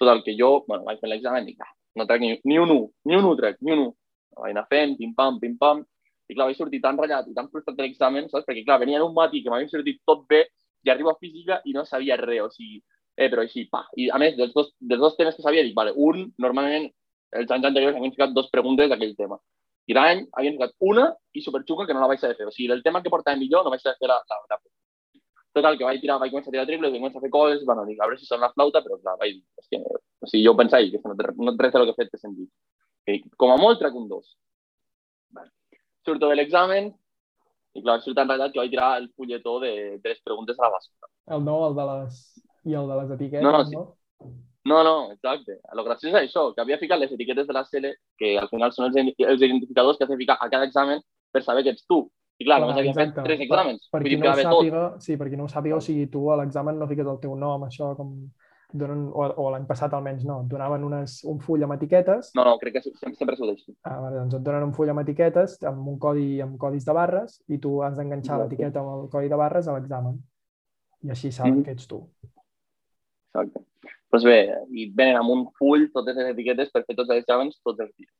[0.00, 2.86] Total, que jo, bueno, vaig fer l'examen i ah, no trec ni, ni un 1,
[3.08, 3.92] ni un 1 trec, ni un 1.
[4.42, 5.84] Vaig anar fent, pim-pam, pim-pam,
[6.32, 8.46] i clar, vaig sortir tan ratllat i tan frustrat de l'examen, saps?
[8.48, 10.46] Perquè clar, venia un matí que m'havia sortit tot bé
[10.82, 12.80] i arribo a física i no sabia res, o sigui,
[13.16, 13.84] eh, però així, pa.
[14.00, 16.88] I a més, dels dos, dels dos temes que sabia, dic, vale, un, normalment
[17.40, 19.38] els anys anteriors havien ficat dos preguntes d'aquell tema.
[19.90, 22.46] I l'any havien ficat una i superxunga que no la vaig saber fer.
[22.48, 24.60] O sigui, el tema que portava millor no vaig saber fer la, la, la
[25.52, 27.82] Total, que vaig, tirar, vaig començar a tirar triples, vaig començar a fer coses, bueno,
[27.84, 29.80] dic, a veure si són la flauta, però clar, vaig dir, és que,
[30.24, 32.48] o sigui, jo pensava que no, no res del que he fet té sentit.
[33.12, 34.30] I, com a molt trec un dos.
[35.36, 35.52] Vale.
[36.06, 36.88] Surto de l'examen
[37.76, 39.74] i clar, surt tan ratllat que vaig tirar el fulletó de,
[40.04, 41.12] les preguntes a la basura.
[41.36, 42.24] El nou, el de les...
[42.64, 43.52] i el de les etiquetes, no?
[43.58, 43.76] No, sí.
[43.76, 44.32] no?
[44.64, 45.58] No, no, exacte.
[45.72, 48.70] El graciós és això, que havia ficat les etiquetes de la CL, que al final
[48.74, 51.02] són els, els identificadors que has de ficar a cada examen
[51.34, 52.04] per saber que ets tu.
[52.38, 53.88] I clar, només havia fet tres exàmens.
[53.90, 55.02] Per, per qui no ho sàpiga, tot.
[55.02, 57.34] sí, per qui no ho sàpiga, o sigui, tu a l'examen no fiques el teu
[57.38, 58.14] nom, això com
[58.72, 62.30] donen, o, o l'any passat almenys no, et donaven unes, un full amb etiquetes.
[62.38, 63.74] No, no, crec que sempre, sempre s'ho deixo.
[63.82, 66.96] Ah, vale, doncs et donen un full amb etiquetes, amb un codi amb codis de
[66.96, 70.22] barres, i tu has d'enganxar l'etiqueta amb el codi de barres a l'examen.
[71.02, 71.64] I així saben mm -hmm.
[71.64, 72.00] que ets tu.
[73.34, 73.66] Exacte
[74.12, 74.40] pues bé,
[74.76, 77.94] i venen amb un full totes les etiquetes per fer tots els exàmens tots els
[77.96, 78.10] dies.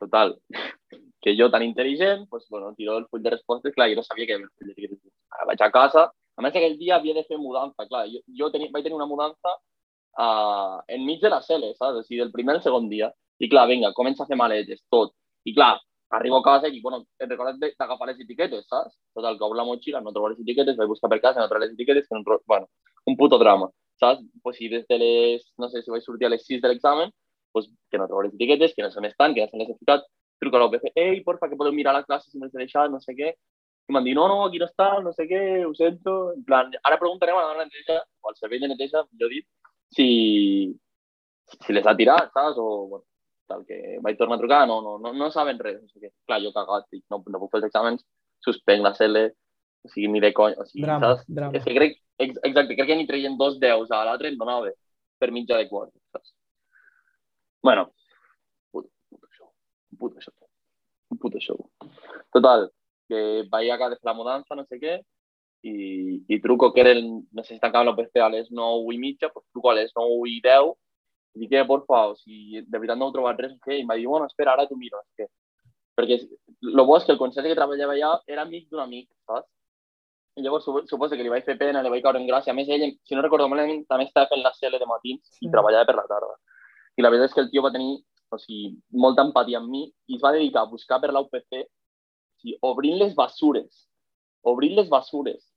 [0.00, 0.30] Total,
[1.22, 4.26] que jo tan intel·ligent, pues, bueno, tiro el full de respostes, clar, jo no sabia
[4.30, 5.12] que el full d'etiquetes.
[5.36, 8.48] Ara vaig a casa, a més aquell dia havia de fer mudança, clar, jo, jo
[8.54, 9.52] teni, vaig tenir una mudança
[10.16, 12.00] uh, enmig de la cel·le, saps?
[12.00, 13.12] O sigui, del primer al segon dia.
[13.44, 15.12] I clar, vinga, comença a fer maletes, tot.
[15.44, 15.74] I clar,
[16.16, 18.96] arribo a casa i, bueno, he recordat d'agafar les etiquetes, saps?
[19.12, 21.66] Total, que obro la motxilla, no trobo les etiquetes, vaig buscar per casa, no trobo
[21.66, 22.72] les etiquetes, que no bueno,
[23.04, 23.68] un puto drama
[24.02, 24.24] saps?
[24.42, 27.14] Pues si des de les, no sé, si vaig sortir a les 6 de l'examen,
[27.52, 30.06] pues, que no trobo les etiquetes, que no són estan, que ja s'han necessitat,
[30.42, 33.14] truco a l'OPC, ei, porfa, que podeu mirar la classe si m'has deixat, no sé
[33.18, 33.32] què.
[33.90, 36.16] I m'han dit, no, no, aquí no està, no sé què, ho sento.
[36.36, 39.46] En plan, ara preguntarem a la dona neteja, o al servei de neteja, millor dit,
[39.94, 40.08] si,
[41.58, 42.58] si les ha tirat, saps?
[42.62, 43.06] O, bueno,
[43.50, 46.12] tal, que vaig tornar a trucar, no, no, no, no saben res, no sé què.
[46.26, 48.06] Clar, jo cagat, dic, no, no puc fer els exàmens,
[48.46, 49.26] suspenc la CL,
[49.90, 50.56] Sigui, ni de conya.
[50.62, 51.24] O sigui, Drama, saps?
[51.26, 51.56] drama.
[51.58, 54.70] És que crec, ex- exacte, crec que ni traient dos deus a l'altre en donava
[55.18, 56.34] per mitja de quart, saps?
[57.62, 57.92] Bueno,
[58.70, 59.50] puto, puto show,
[59.90, 60.34] un puto show,
[61.10, 61.58] un puto show.
[62.32, 62.70] Total,
[63.08, 65.00] que vaig acá de la mudança, no sé què,
[65.62, 68.98] i, i truco que era el, no sé si tancava l'OPC a les 9 i
[68.98, 70.72] mitja, pues truco a les 9 i 10
[71.34, 73.78] i dic que, porfa, o sigui, de veritat no heu trobat res, què?
[73.78, 75.28] I em va dir, bueno, espera, ara t'ho miro, sé què.
[75.96, 79.46] Perquè el bo és que el conseller que treballava allà era amic d'un amic, saps?
[80.36, 82.50] I llavors supo- suposo que li vaig fer pena, li vaig caure en gràcia.
[82.52, 85.46] A més, ell, si no recordo malament, també estava fent la CL de matins i
[85.46, 85.50] Sí.
[85.50, 86.36] treballava per la tarda.
[86.96, 88.02] I la veritat és que el tio va tenir
[88.32, 92.40] o sigui, molta empatia amb mi i es va dedicar a buscar per l'UPC o
[92.40, 93.88] sigui, obrint les bessures.
[94.42, 95.52] Obrint les bessures.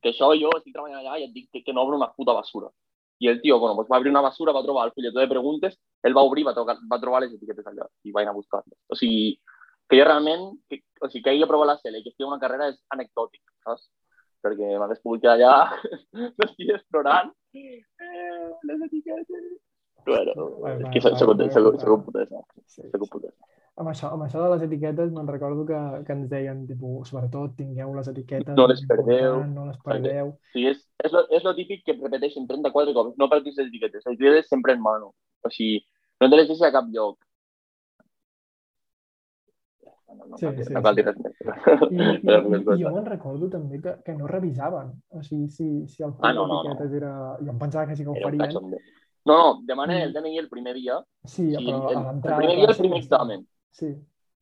[0.00, 2.32] Que això jo estic treballant allà i et dic que, que no obro una puta
[2.34, 2.68] bessura.
[3.18, 5.76] I el tio, bueno, pues va obrir una bessura, va trobar el fulletó de preguntes,
[6.02, 8.78] ell va obrir, va, tocar, va trobar les etiquetes allà i va anar a buscar-les.
[8.88, 9.38] O sigui,
[9.92, 12.40] que jo realment, que, o sigui, que ell aprova la CL i que estigui una
[12.40, 13.90] carrera és anecdòtic, saps?
[14.42, 15.76] Perquè m'hagués pogut quedar allà,
[16.40, 19.50] m'estic explorant eh, les etiquetes.
[20.06, 20.32] Bueno,
[20.72, 22.40] és que soc, un putesa.
[22.66, 22.88] Sí.
[22.88, 23.36] Soc un putesa.
[23.82, 27.54] Amb això, amb això de les etiquetes me'n recordo que, que ens deien, tipus, sobretot
[27.56, 28.56] tingueu les etiquetes.
[28.56, 29.42] No les perdeu.
[29.52, 30.32] No les perdeu.
[30.56, 34.04] Sigui, és, és, lo, és lo típic que repeteixen 34 cops, no perdis les etiquetes,
[34.04, 35.12] les etiquetes sempre en mano.
[35.44, 35.84] O sigui,
[36.20, 37.20] no te les deixis a cap lloc.
[40.12, 41.36] No, no, Sí, dir- sí, no cal dir res més.
[41.90, 42.32] I, i,
[42.76, 44.90] i, jo me'n recordo també que, que no revisaven.
[45.10, 46.74] O sigui, si, si el Ah, no, no, no.
[46.96, 47.12] era...
[47.40, 48.52] Jo em pensava que sí que ho farien.
[48.52, 48.80] No,
[49.32, 50.02] no, demané Mm.
[50.08, 52.36] el DNI el primer dia, Sí, sí, però el, a el l'entrada...
[52.42, 53.88] primer a dia el primer examen, Sí,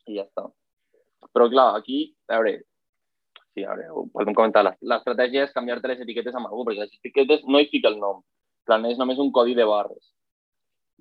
[0.07, 0.47] i ja està.
[1.33, 1.99] Però clar, aquí,
[2.29, 2.64] a veure,
[3.55, 6.97] sí, a veure, ho podem comentar, l'estratègia és canviar-te les etiquetes amb algú, perquè les
[6.99, 8.23] etiquetes no hi fica el nom,
[8.66, 10.11] plan, és només un codi de barres.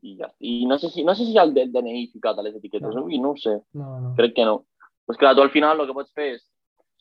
[0.01, 2.37] I ja, i no sé si, no sé si hi ha el del DNI ficat
[2.39, 3.05] a les etiquetes, No.
[3.07, 4.13] no, no ho sé, no, no.
[4.15, 4.65] crec que no.
[5.05, 6.43] Pues clar, tu al final el que pots fer és,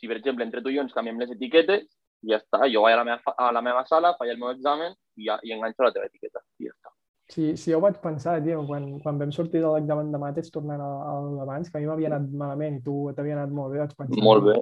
[0.01, 1.87] si per exemple entre tu i jo ens canviem les etiquetes,
[2.23, 4.51] i ja està, jo vaig a la meva, a la meva sala, faig el meu
[4.51, 6.43] examen i, ja, i enganxo la teva etiqueta.
[6.59, 6.95] I ja està.
[7.29, 10.49] Sí, sí, jo ho vaig pensar, tio, quan, quan vam sortir de l'examen de mates
[10.51, 13.75] tornant al, al d'abans, que a mi m'havia anat malament i tu t'havia anat molt
[13.75, 14.23] bé, vaig pensar...
[14.25, 14.55] Molt bé.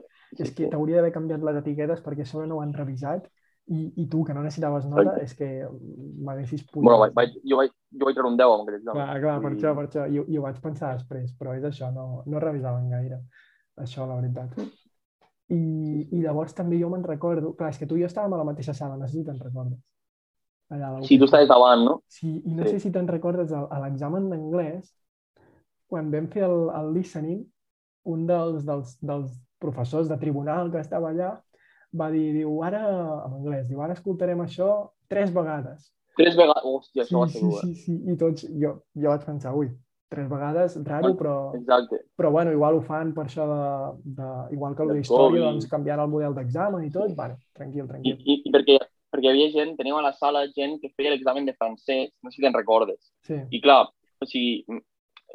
[0.43, 3.29] És que t'hauria d'haver canviat les etiquetes perquè a sobre no ho han revisat
[3.67, 6.87] i, i tu, que no necessitaves nota, és que m'haguessis pujat.
[6.87, 9.01] Bueno, vaig, vaig, jo, vaig, jo vaig treure un 10 amb aquest examen.
[9.03, 10.07] Clar, clar, per Vull això, per això.
[10.07, 13.21] I, I ho vaig pensar després, però és això, no, no revisaven gaire.
[13.83, 14.55] Això, la veritat.
[15.53, 15.59] I,
[16.11, 17.53] i llavors també jo me'n recordo...
[17.59, 19.39] Clar, és que tu i jo estàvem a la mateixa sala, no sé si te'n
[19.43, 19.79] recordes.
[20.75, 21.99] Allà la Sí, tu estaves davant, no?
[22.11, 22.77] Sí, i no Sí.
[22.77, 24.95] sé si te'n recordes, a, a l'examen d'anglès,
[25.87, 27.45] quan vam fer el, el listening,
[28.11, 31.33] un dels, dels, dels professors de tribunal que estava allà
[31.99, 32.83] va dir, diu, ara,
[33.27, 34.71] en anglès, diu, ara escoltarem això
[35.09, 35.91] tres vegades.
[36.17, 36.65] Tres vegades...
[36.65, 37.61] Hòstia, Sí, això va ser sí, dur.
[37.61, 39.69] sí, sí, i tots, jo, jo vaig pensar, ui,
[40.09, 41.99] tres vegades, raro, però, Exacte.
[42.17, 45.67] però bueno, igual ho fan per això de, de igual que el Del història, doncs
[45.69, 48.21] canviant el model d'examen i tot, vale, tranquil, I, tranquil.
[48.23, 48.79] i, i perquè,
[49.13, 52.31] perquè hi havia gent, teníem a la sala gent que feia l'examen de francès, no
[52.31, 53.01] sé si te'n recordes.
[53.27, 53.83] Sí, I clar,
[54.23, 54.63] o sigui,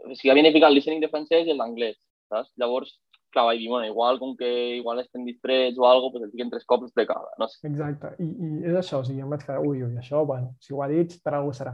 [0.07, 1.99] o sigui havien de ficar el listening de francès i el d'anglès,
[2.31, 2.49] saps?
[2.57, 2.95] Llavors,
[3.33, 6.31] clar, vaig dir, bueno, igual com que igual estem distrets o alguna cosa, pues el
[6.35, 7.59] fiquen tres cops de cada, no sé.
[7.63, 8.15] exacte.
[8.19, 10.81] I, I és això, o sigui, em vaig quedar, ui, ui, això, bueno, si ho
[10.83, 11.73] ha dit, per alguna serà.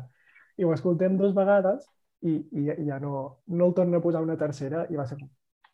[0.57, 1.85] I ho escoltem dues vegades
[2.25, 3.11] i, i ja- ja no,
[3.47, 5.17] no el torna a posar una tercera i va ser,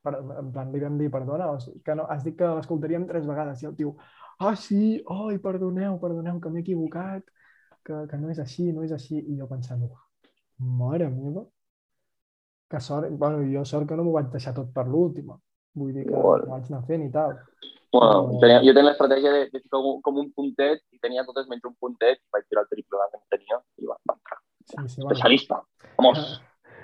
[0.03, 3.07] per, en plan, li vam dir, perdona, o sigui, que no, has dit que l'escoltaríem
[3.09, 3.95] tres vegades i el tio,
[4.39, 7.23] ah, sí, oi, perdoneu, perdoneu, que m'he equivocat,
[7.85, 9.19] que, que no és així, no és així.
[9.19, 9.99] I jo pensant, "Uf,
[10.81, 11.45] mare meva,
[12.69, 15.37] que sort, bueno, jo sort que no m'ho vaig deixar tot per l'última.
[15.75, 16.45] Vull dir que Bueno.
[16.51, 17.35] ho anar fent i tal.
[17.93, 18.39] Bueno, No.
[18.41, 21.65] tenia, jo tenia l'estratègia de, de ficar com, com un puntet i tenia totes menys
[21.69, 24.39] un puntet i vaig tirar el triple que tenia i va, va entrar.
[24.65, 25.63] Sí, sí, bueno.
[25.97, 26.41] Vamos.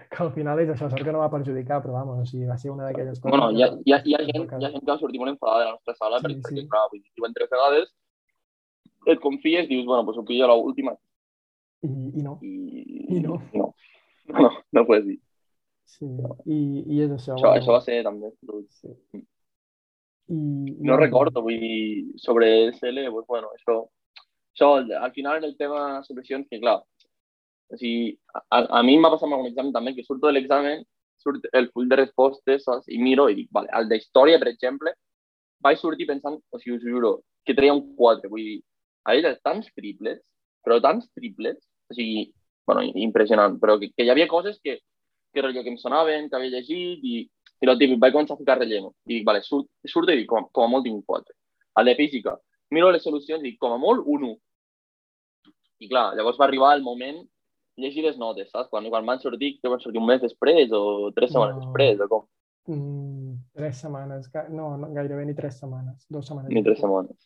[0.09, 2.57] que, al final és això, sort que no va perjudicar, però vamos, o sigui, va
[2.57, 3.29] ser una d'aquelles coses...
[3.29, 5.31] Bueno, hi ha, hi, ha, hi, ha gent, hi ha gent que va sortir molt
[5.35, 6.67] enfadada de la nostra sala Sí, perquè, perquè sí.
[6.69, 7.91] clar, vull dir, diuen tres vegades,
[9.13, 10.95] et confies, dius, bueno, pues ho pillo a l'última
[11.85, 12.53] I, I no, i...
[13.15, 13.37] I no.
[13.53, 13.73] No,
[14.43, 15.19] no, no puedes dir.
[15.89, 16.07] Sí,
[16.45, 16.59] i,
[16.95, 17.35] i és això.
[17.35, 18.31] Això, això va ser també...
[18.79, 18.93] Sí.
[20.29, 20.39] I,
[20.85, 23.81] No recordo, vull dir, sobre SL, pues bueno, això...
[24.53, 26.81] Això, al final el tema solucions, que clar,
[27.69, 30.81] o sigui, a, a mi m'ha passat amb algun examen també, que surto de l'examen,
[31.23, 32.89] surt el full de respostes, saps?
[32.91, 34.93] I miro i dic, vale, el d'història, per exemple,
[35.63, 37.13] vaig sortir pensant, o sigui, us juro,
[37.45, 38.57] que treia un 4, vull dir,
[39.07, 40.19] havia tants triples,
[40.65, 41.59] però tants triples,
[41.89, 42.27] o sigui,
[42.67, 44.79] bueno, impressionant, però que, que hi havia coses que,
[45.33, 47.23] que, rotllo, que em sonaven, que havia llegit i,
[47.61, 48.93] i el típic, vaig començar a ficar relleno.
[49.07, 51.35] I dic, vale, surt, surto i dic, com, com a molt tinc un 4.
[51.79, 52.37] A la física,
[52.75, 54.37] miro les solucions i dic, com a molt, un 1.
[55.85, 57.21] I clar, llavors va arribar el moment
[57.79, 58.69] llegir les notes, saps?
[58.69, 61.63] Quan, quan van sortir, que van sortir un mes després o tres setmanes No.
[61.63, 62.27] després, o com.
[62.69, 64.29] Mm, tres setmanes.
[64.51, 66.05] No, no, gairebé ni tres setmanes.
[66.09, 66.51] Dos setmanes.
[66.53, 67.17] Ni tres setmanes.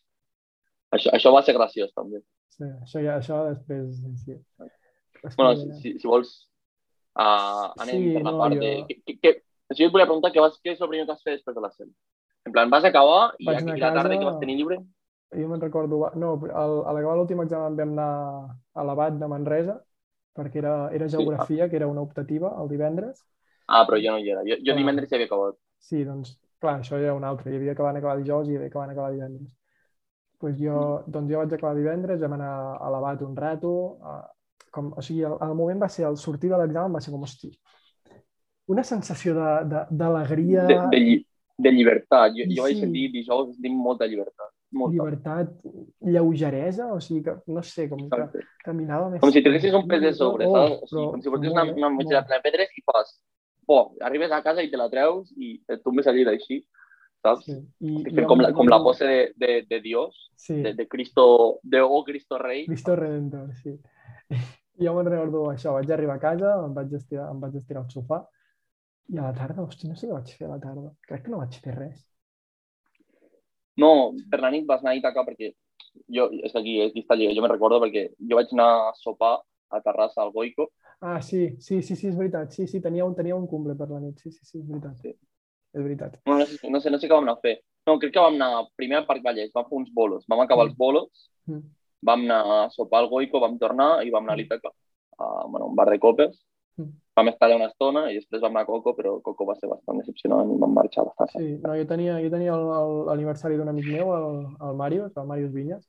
[0.94, 2.22] Això, això va ser graciós, també.
[2.54, 3.98] Sí, això ja, això després...
[4.24, 4.38] Sí.
[5.36, 5.80] Bueno, que...
[5.82, 6.34] si, si vols,
[7.20, 8.62] uh, anem sí, per la no, part jo...
[8.64, 8.74] de...
[8.90, 11.24] Que, que, que, jo et volia preguntar què, vas, què és el primer que has
[11.24, 11.94] fet després de la sèrie.
[12.46, 14.82] En plan, vas acabar i Vaig aquí la tarda que vas tenir lliure?
[15.34, 16.00] Jo me'n recordo...
[16.20, 18.10] No, al, a l'acabar l'últim examen vam anar
[18.74, 19.80] a l'abat de Manresa,
[20.38, 21.70] perquè era, era geografia, sí.
[21.72, 23.24] que era una optativa, el divendres.
[23.66, 24.44] Ah, però jo no hi era.
[24.46, 25.58] Jo, jo divendres ja havia acabat.
[25.82, 27.52] Sí, doncs, clar, això ja era un altre.
[27.52, 29.50] Hi havia que van acabar dijous i hi havia que van acabar divendres.
[30.44, 31.14] Pues jo, mm.
[31.16, 33.74] doncs jo vaig acabar divendres, vam anar a l'abat un rato.
[34.04, 34.18] A,
[34.74, 37.24] com, o sigui, el, el moment va ser, el sortir de l'examen va ser com,
[37.28, 37.52] hosti,
[38.74, 40.66] una sensació d'alegria...
[40.70, 41.22] De, de, de,
[41.64, 42.34] de llibertat.
[42.38, 44.50] Jo, jo vaig sentir dijous, tinc molta llibertat.
[44.74, 44.96] Molta.
[44.96, 45.50] Llibertat,
[46.16, 49.22] lleugeresa, o sigui que, no sé, com que caminava més...
[49.22, 50.88] Com si tinguessis un pes de sobre, oh, saps?
[50.88, 53.12] O sigui, com si portis una, una motxilla plena de pedres i fas,
[53.70, 56.64] oh, arribes a casa i te la treus i et tombes allí així,
[57.22, 57.46] saps?
[57.52, 57.60] Sí.
[57.86, 60.58] I, I com, la, com la pose de, de, de Dios, sí.
[60.66, 62.66] de, de Cristo, de oh Cristo Rei.
[62.66, 63.78] Cristo Redentor, sí.
[64.82, 67.92] Jo me'n recordo això, vaig arribar a casa, em vaig estirar, em vaig estirar al
[67.94, 68.24] sofà
[69.14, 70.90] i a la tarda, hosti, no sé què vaig fer a la tarda.
[71.08, 72.00] Crec que no vaig fer res.
[73.82, 75.52] No, per la nit vas anar a Itaca perquè
[76.08, 78.96] jo, és que aquí, aquí està lliga, jo me recordo perquè jo vaig anar a
[78.98, 79.36] sopar
[79.74, 80.72] a Terrassa al Goico.
[81.02, 82.54] Ah, sí, sí, sí, sí, és veritat.
[82.54, 84.22] Sí, sí, tenia un, tenia un cumple per la nit.
[84.22, 84.98] Sí, sí, sí, és veritat.
[85.02, 85.14] Sí.
[85.74, 86.20] És veritat.
[86.30, 87.58] No, no, sé, no, sé, no sé què vam anar a fer.
[87.90, 90.28] No, crec que vam anar primer al Parc Vallès, vam fer uns bolos.
[90.30, 90.72] Vam acabar mm.
[90.72, 91.64] els bolos, mm.
[92.06, 94.74] Vam anar a sopar al Goico, vam tornar i vam anar a l'Itaca,
[95.18, 96.36] a bueno, un bar de copes.
[96.78, 99.56] Mm vam estar allà una estona i després vam anar a Coco, però Coco va
[99.60, 101.34] ser bastant decepcionant i vam marxar bastant.
[101.36, 102.56] Sí, no, jo tenia, jo tenia
[103.10, 104.40] l'aniversari d'un amic meu, el,
[104.70, 105.84] el Màrius, el Màrius Vinyes.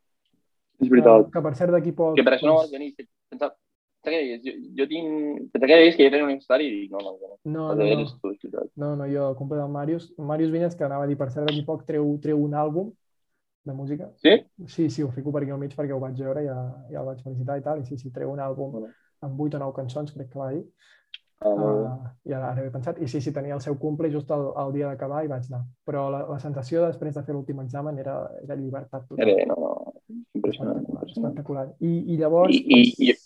[0.82, 1.28] És veritat.
[1.28, 2.18] Que, que per cert d'aquí poc...
[2.18, 2.90] Que per això no vas venir.
[3.32, 3.56] Pensava,
[4.04, 5.46] que jo, jo tinc...
[5.54, 7.38] Pensava que deies que jo tenia un aniversari i dic, no, no, no.
[7.54, 8.34] No, no, no.
[8.42, 8.52] Tu,
[8.82, 10.10] no, no, jo compro del Màrius.
[10.18, 12.92] Màrius Vinyes, que anava a dir, per cert, d'aquí poc treu, treu un àlbum
[13.64, 14.10] de música.
[14.16, 14.34] Sí?
[14.66, 16.58] Sí, sí, ho fico per aquí al mig perquè ho vaig veure i ja,
[16.90, 17.80] ja el vaig felicitar i tal.
[17.80, 18.82] I sí, sí, treu un àlbum
[19.24, 20.64] amb 8 o 9 cançons, crec que va dir.
[21.44, 21.90] Uh,
[22.24, 24.70] I ara, ara he pensat, i sí, sí, tenia el seu cumple just el, el
[24.76, 25.64] dia d'acabar i vaig anar.
[25.84, 29.32] Però la, la sensació després de fer l'últim examen era, era llibertat total.
[29.34, 30.86] Era, no, no, impressionant.
[31.08, 31.66] Espectacular.
[31.80, 32.54] I, i llavors...
[32.54, 33.16] I, i, i...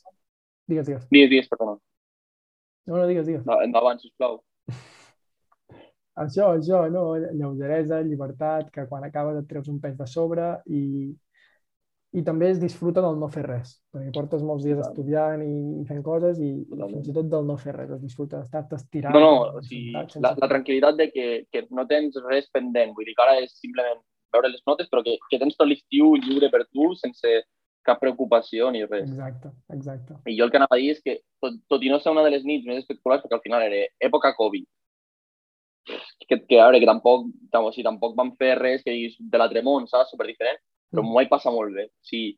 [0.68, 1.06] Digues, digues.
[1.10, 1.78] Digues, digues, perdona.
[2.88, 3.44] No, no, digues, digues.
[3.46, 4.40] No, endavant, sisplau.
[6.24, 7.04] Això, això, no?
[7.16, 10.82] Lleugeresa, llibertat, que quan acabes et treus un pes de sobre i,
[12.18, 16.00] i també es disfruta del no fer res, perquè portes molts dies estudiant i fent
[16.06, 19.12] coses i, i fins i tot del no fer res, es disfruta d'estar estirat.
[19.14, 23.08] No, no, o sigui, la, la tranquil·litat de que, que no tens res pendent, vull
[23.08, 24.00] dir que ara és simplement
[24.32, 27.36] veure les notes, però que, que tens tot l'estiu lliure per tu sense
[27.88, 29.06] cap preocupació ni res.
[29.08, 30.16] Exacte, exacte.
[30.28, 32.24] I jo el que anava a dir és que, tot, tot i no ser una
[32.26, 34.66] de les nits més espectaculars, perquè al final era època Covid,
[36.26, 39.40] que, que, a veure, que tampoc, o sigui, tampoc van fer res que diguis de
[39.40, 40.12] l'altre món, saps?
[40.14, 40.58] Superdiferent,
[40.90, 41.88] però m'ho vaig passar molt bé.
[41.88, 42.34] O sigui,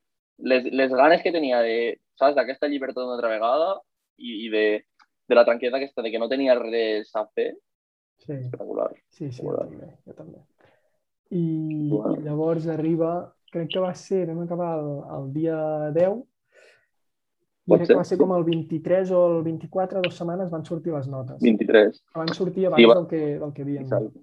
[0.51, 1.77] les, les ganes que tenia de,
[2.19, 3.73] saps, d'aquesta llibertat una altra vegada
[4.19, 4.65] i, i de,
[5.29, 7.51] de la tranquil·litat aquesta de que no tenia res a fer,
[8.21, 8.33] sí.
[8.37, 8.91] espectacular.
[9.11, 10.43] Sí, sí, jo també, jo també.
[11.31, 11.45] I,
[11.93, 12.17] bueno.
[12.19, 13.13] i llavors arriba,
[13.53, 15.59] crec que va ser, vam acabar el, el dia
[15.95, 16.19] 10,
[17.77, 21.07] crec que va ser com el 23 o el 24, dues setmanes van sortir les
[21.11, 21.39] notes.
[21.45, 22.03] 23.
[22.17, 22.99] Van sortir abans sí, va...
[22.99, 23.87] del, que, del que havien.
[23.87, 24.23] Exacte.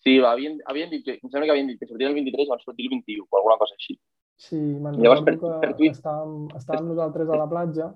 [0.00, 2.52] Sí, havien, havien dit que, em sembla que havien dit que sortia el 23 i
[2.54, 3.98] van sortir el 21 o alguna cosa així.
[4.40, 5.98] Sí, me'n recordo per, que per Twitter...
[5.98, 7.90] estàvem, estàvem nosaltres a la platja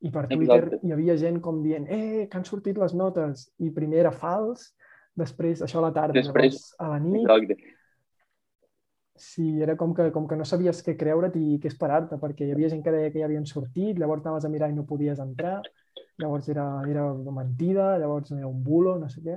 [0.00, 0.78] i per Twitter Exacte.
[0.86, 4.70] hi havia gent com dient eh, que han sortit les notes i primer era fals,
[5.18, 7.26] després això a la tarda, després, a la nit...
[7.26, 7.58] Exacte.
[9.20, 12.54] Sí, era com que, com que no sabies què creure't i què esperar-te, perquè hi
[12.54, 15.20] havia gent que deia que ja havien sortit, llavors anaves a mirar i no podies
[15.20, 15.58] entrar,
[16.20, 17.04] llavors era, era
[17.36, 19.36] mentida, llavors era un bulo, no sé què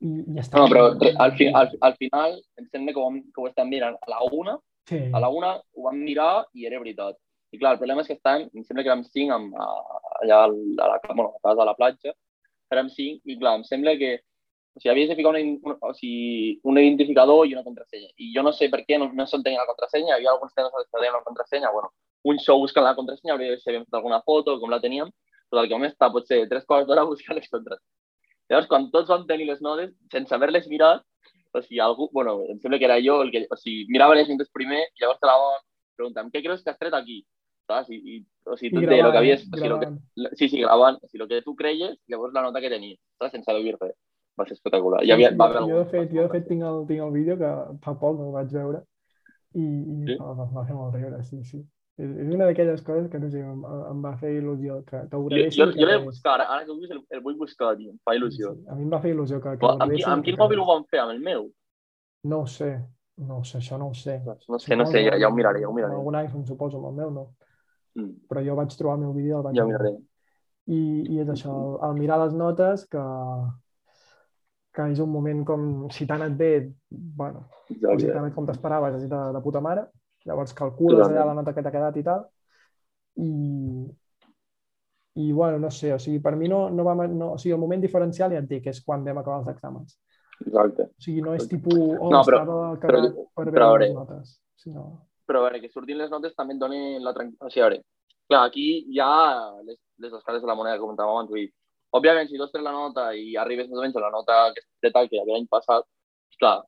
[0.00, 0.60] i, i està.
[0.60, 3.96] No, però al, fi, al, al final em sembla que ho, que ho estem mirant
[3.96, 4.56] a la una,
[4.88, 5.00] sí.
[5.12, 7.18] a la una ho vam mirar i era veritat.
[7.54, 9.54] I clar, el problema és que estem, em sembla que érem cinc amb,
[10.20, 12.14] allà a la, bueno, a casa de la platja,
[12.74, 14.16] érem cinc i clar, em sembla que
[14.76, 18.10] o sigui, havies de ficar una, un, sigui, un identificador i una contrasenya.
[18.20, 20.64] I jo no sé per què no, no s'entenia la contrasenya, hi havia alguns que
[20.66, 21.92] no s'entenia la contrasenya, bueno,
[22.28, 25.08] un show buscant la contrasenya, hauria de ser fet alguna foto, com la teníem,
[25.56, 27.92] el que vam estar potser tres quarts d'hora buscant les contrasenyen.
[28.50, 31.02] Llavors, quan tots vam tenir les notes, sense haver-les mirat,
[31.56, 34.28] o sigui, algú, bueno, em sembla que era jo el que, o sigui, mirava les
[34.28, 35.62] notes primer i llavors te la van
[35.96, 37.22] preguntant, què creus que has tret aquí?
[37.66, 37.88] Saps?
[37.90, 41.00] I, i, o sigui, tu gravant, el que havies, o sigui, que, sí, sí, gravant,
[41.00, 43.32] o sigui, el que tu creies, llavors la nota que tenies, saps?
[43.34, 43.96] Sense haver vist res.
[44.36, 45.00] Va ser espectacular.
[45.08, 47.38] Ja havia, va jo, jo, de fet, jo, de fet, tinc el, tinc el vídeo
[47.40, 47.52] que
[47.84, 48.82] fa poc el vaig veure
[49.56, 50.18] i, i sí?
[50.20, 51.62] va, va fer molt riure, sí, sí.
[51.96, 55.16] És, és una d'aquelles coses que, no sé, em, em va fer il·lusió, que, que
[55.16, 56.02] ho Jo, jo, jo l'he quedés.
[56.04, 57.94] buscat, ara que ho dius el, el vull buscar, tio.
[57.94, 58.52] Em fa il·lusió.
[58.58, 60.36] Sí, a mi em va fer il·lusió que, que Però ho amb, qui, amb quin
[60.42, 61.00] mòbil ho van fer?
[61.06, 61.48] Amb el meu?
[62.28, 62.68] No ho sé,
[63.16, 64.18] no ho sé, això no ho sé.
[64.26, 65.96] No sé, no sé, ja, ja ho miraré, ja ho miraré.
[65.96, 67.26] algun iPhone, suposo, amb el meu no.
[67.96, 69.94] Mm, Però jo vaig trobar el meu vídeo i el vaig ja miraré.
[70.66, 70.80] I,
[71.14, 71.54] i és això,
[71.86, 73.06] al mirar les notes, que,
[74.76, 76.50] que és un moment com, si t'ha anat bé,
[76.92, 79.86] bueno, si t'ha anat com t'esperaves, és de, de puta mare,
[80.28, 81.16] llavors calcules Totalment.
[81.22, 82.26] allà la nota que t'ha quedat i tal,
[83.24, 83.30] i,
[85.16, 87.60] i bueno, no sé, o sigui, per mi no, no va, no, o sigui, el
[87.62, 89.96] moment diferencial ja et dic, és quan vam acabar els exàmens.
[90.44, 90.90] Exacte.
[90.92, 93.94] O sigui, no és tipus, oh, No, però- estava però- cagat per però veure les
[93.96, 94.84] notes, sinó...
[95.26, 97.48] Però a veure, que surtin les notes també et donen la tranquil·litat.
[97.48, 97.80] O sigui, a veure,
[98.28, 99.08] clar, aquí hi ha
[99.64, 101.30] les, les dues cares de la moneda que comentàvem abans.
[101.32, 101.48] Vull dir,
[101.94, 104.52] òbviament, si tu has tret la nota i arribes més o menys a la nota
[104.54, 105.84] que de tal que hi havia l'any passat,
[106.40, 106.62] clar,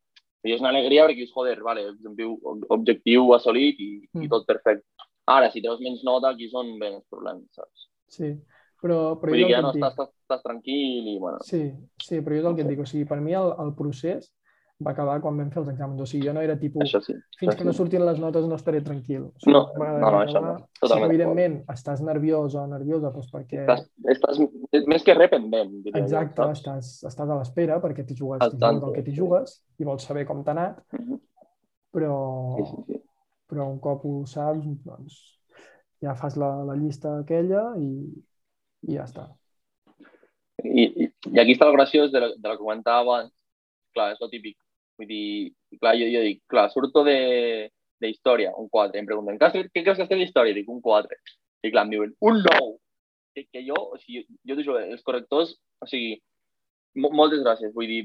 [0.46, 2.38] i és una alegria perquè dius, joder, vale, objectiu,
[2.70, 4.28] objectiu assolit i, i Mm.
[4.30, 4.86] tot perfecte.
[5.28, 7.88] Ara, si treus menys nota, aquí són ben els problemes, saps?
[8.08, 8.30] Sí,
[8.80, 11.18] però, però Vull dir jo que el ja no que estàs, estàs, estàs tranquil i,
[11.18, 13.52] bueno, sí, sí, però jo és el que et dic, o sigui, per mi el,
[13.60, 14.30] el procés
[14.84, 17.14] va acabar quan vam fer els exàmens, o sigui, jo no era tipus, això sí.
[17.38, 17.78] fins això que no sí.
[17.80, 19.24] surtin les notes no estaré tranquil.
[19.26, 20.52] O sigui, No, no, no, això acabar.
[20.52, 20.58] no.
[20.58, 21.10] Sí que, Totalment d'acord.
[21.10, 23.64] evidentment, estàs nerviós o nerviosa doncs perquè...
[23.64, 28.38] Estàs, estàs més que rependent, diria Exacte, jo, estàs, estàs a l'espera perquè t'hi jugues,
[28.38, 29.18] t'hi jugues el que t'hi sí.
[29.18, 31.18] jugues i vols saber com t'ha anat, Mhm.
[31.92, 32.14] però,
[32.58, 33.02] Sí, sí, sí.
[33.50, 35.18] però un cop ho saps, doncs
[36.00, 37.90] ja fas la, la llista aquella i,
[38.86, 39.26] i ja està.
[40.62, 43.32] I, i, I aquí està el graciós de, la- de la que comentava abans.
[43.94, 44.56] Clar, és el típic.
[44.98, 45.24] Vull dir,
[45.80, 47.70] clar, jo, jo dic, clar, surto de,
[48.02, 48.98] de història, un 4.
[48.98, 50.56] Em pregunten, què, què creus que has fet d'història?
[50.56, 51.18] Dic, un 4.
[51.66, 52.72] I clar, em diuen, un 9.
[53.36, 56.16] Que, que jo, o sigui, jo t'ho juro, els correctors, o sigui,
[56.98, 57.70] mo- moltes gràcies.
[57.76, 58.00] Vull dir,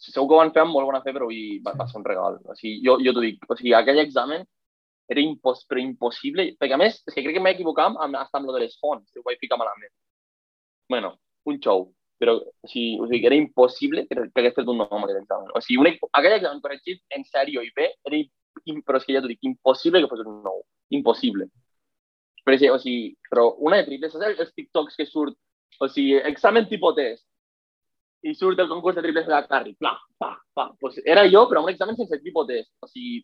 [0.00, 1.98] segur que ho van fer amb molt bona fe, però vull dir, va, va ser
[2.00, 2.40] un regal.
[2.48, 4.44] O sigui, jo, jo t'ho dic, o sigui, aquell examen
[5.12, 8.40] era impos, però impossible, perquè a més, és que crec que m'he equivocat amb, hasta
[8.40, 9.92] amb lo de les fonts, ho vaig ficar malament.
[10.90, 11.12] Bueno,
[11.46, 15.20] un xou, però o sigui, o sigui, que era impossible que, fet un nom aquell
[15.20, 15.50] examen.
[15.54, 18.16] O sigui, un, aquell examen corregit en sèrio i bé, era,
[18.72, 20.62] im- però és que ja t'ho dic, impossible que fos un nou.
[20.96, 21.48] Impossible.
[22.46, 25.36] Però, sí, o sigui, però una de triples, saps els TikToks que surt,
[25.80, 27.26] o sigui, examen tipus test,
[28.26, 31.44] i surt el concurs de triples de la Carri, pla, pa, pa, pues era jo,
[31.50, 32.70] però un examen sense tipus test.
[32.80, 33.20] O sigui,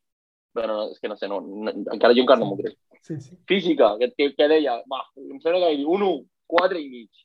[0.54, 2.76] bueno, no, és que no sé, no, no, encara jo encara no m'ho crec.
[3.02, 3.36] Sí, sí.
[3.48, 6.18] Física, que, que, que deia, va, em sembla que vaig dir un 1,
[6.54, 7.22] 4 i mig.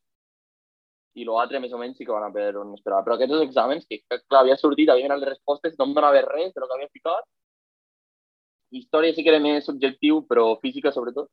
[1.17, 3.03] I l'altre, més o menys, sí que van a per on esperava.
[3.05, 5.95] Però aquests dos exàmens, que, que clar, havia sortit, havia mirat les respostes, no em
[5.97, 7.25] donava res de lo que havia ficat.
[8.77, 11.31] Història sí que era més subjectiu, però física, sobretot.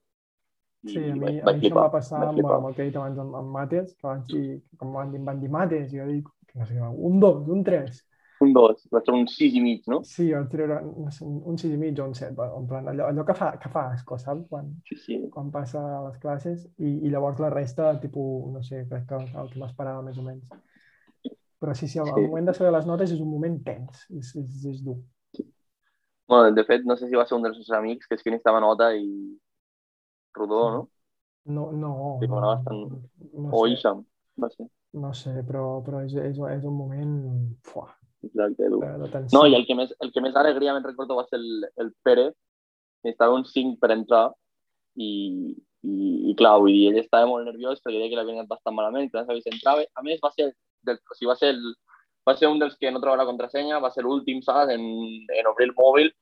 [0.84, 2.84] I Sí, a mi, vaig, a mi això em va passar amb, amb el que
[2.84, 4.42] he dit abans amb, amb mates, que van dir,
[4.80, 6.80] com van dir, van dir mates, i jo dic, no sé,
[7.10, 8.02] un 2, un 3.
[8.40, 10.00] Un 2, va ser un 6 i mig, no?
[10.04, 13.24] Sí, no sé, un, un 6 i mig o un 7, en plan, allò, allò
[13.24, 14.44] que, fa, que fa asco, saps?
[14.50, 15.18] Quan, Sí, sí.
[15.32, 19.22] quan passa a les classes i, i llavors la resta, tipus, no sé, crec que
[19.24, 20.44] el que m'esperava més o menys.
[21.62, 22.26] Però sí, sí, el, el Sí.
[22.28, 24.98] moment de saber les notes és un moment tens, és, és, és dur.
[26.28, 28.32] Bueno, de fet, no sé si va ser un dels seus amics que és que
[28.34, 29.04] necessitava nota i
[30.34, 30.90] Rodó, no?
[31.46, 34.04] No, no, Sí, no, bastant- no, O sé, Isham,
[34.42, 34.68] va ser.
[35.02, 37.14] no sé, però, però és, és, és un moment
[37.70, 37.86] fuà,
[39.34, 41.92] No, i el que més, el que més alegria me'n recordo va ser el, el
[42.02, 42.30] Pere,
[43.02, 44.26] que estava un 5 per entrar
[44.96, 45.10] i,
[45.84, 45.94] i,
[46.30, 49.10] i clar, vull dir, ell estava molt nerviós perquè deia que l'havia anat bastant malament,
[49.10, 49.84] que no sabia si entrava.
[49.94, 50.50] A més, va ser,
[50.86, 51.74] del, o sigui, va ser, el,
[52.28, 54.84] va ser un dels que no trobava la contrasenya, va ser l'últim, saps, en,
[55.40, 56.12] en obrir el mòbil.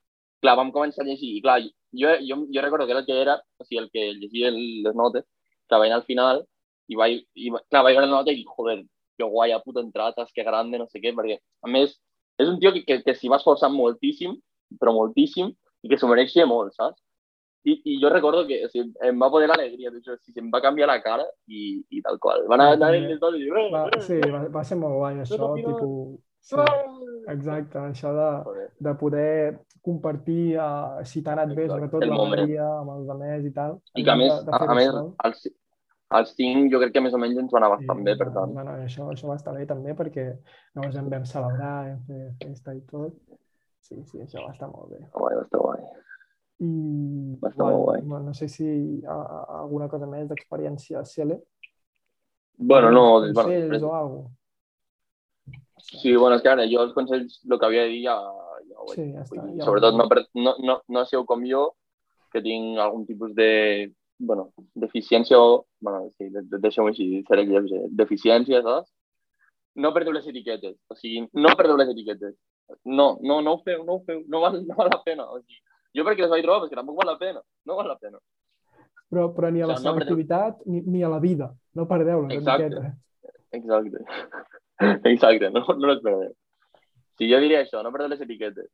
[0.43, 1.61] Clar, vam començar a llegir, i clar,
[1.95, 4.59] jo, jo, jo recordo que era el que era, o sigui, el que llegia el,
[4.83, 5.23] les notes,
[5.71, 6.43] que al final,
[6.91, 8.83] i vaig, i, va- clar, vaig veure la nota i joder,
[9.19, 11.95] que guai, ha puto entrat, que grande, no sé què, perquè, a més,
[12.41, 14.35] és un tio que, que, que s'hi va esforçar moltíssim,
[14.81, 15.53] però moltíssim,
[15.83, 17.01] i que s'ho mereixia molt, saps?
[17.65, 20.51] I, I jo recordo que o sigui, em va poder l'alegria, d'això, o sigui, se'm
[20.51, 22.43] va canviar la cara i, i tal qual.
[22.51, 24.99] Va anar, anar el tot i dir, eh, Va, eh, sí, va, va ser molt
[24.99, 26.21] guai això, final- tipus...
[26.43, 27.21] Sí, eh.
[27.31, 32.97] exacte, això de, de poder compartir uh, si t'ha anat bé, sobretot el l'alegria amb
[32.97, 33.77] els altres i tal.
[33.95, 35.13] I que a més, a, a més, sol.
[36.19, 38.35] Als cinc jo crec que més o menys ens va anar bastant bé, per va-
[38.41, 38.55] tant.
[38.57, 40.27] va bé, això, això va estar bé també perquè
[40.75, 43.15] llavors en vam celebrar, vam fer festa i tot.
[43.81, 45.01] Sí, sí, això va estar molt bé.
[45.13, 45.81] Guai, està guai.
[46.63, 46.69] I
[47.43, 48.03] Va estar molt guai.
[48.07, 49.17] no, no sé si hi ha
[49.63, 51.41] alguna cosa més d'experiència a Cele.
[52.59, 54.31] Bueno, no, Consells bueno, o alguna
[55.83, 58.15] sí, bueno, és que ara jo els consells, el que havia de dir ja,
[58.69, 59.47] ja ho he Sí, ja està.
[59.59, 60.07] Ja Sobretot no,
[60.45, 61.65] no, no, no sigueu com jo,
[62.33, 67.45] que tinc algun tipus de, bueno, deficiència o, bueno, sí, de- de- deixeu-ho així, seré
[67.47, 68.93] lleuger, deficiència, saps?
[69.75, 72.35] No perdeu les etiquetes, o sigui, no perdeu les etiquetes.
[72.85, 75.41] No, no, no ho feu, no ho feu, no val, no val la pena, o
[75.41, 75.61] sigui,
[75.95, 77.43] Jo perquè les vaig trobar, perquè tampoc val la pena.
[77.69, 78.17] No val la pena.
[79.13, 81.51] Però, però ni a la O sigui, no selectivitat ni, ni a la vida.
[81.75, 82.33] No perdeu-la.
[82.33, 82.81] Exacte.
[83.53, 83.99] Exacte.
[84.01, 84.31] Exacte.
[85.13, 86.33] Exacte, no, no les perdeu.
[87.19, 88.71] Si jo diria això, no perdeu les etiquetes.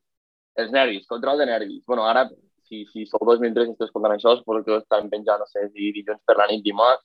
[0.55, 1.83] Els nervis, control de nervis.
[1.87, 2.29] bueno, ara,
[2.69, 5.67] si, si sou 2003 i esteu escoltant això, suposo que ho estan penjant, no sé,
[5.73, 7.05] si dilluns per la nit, dimarts.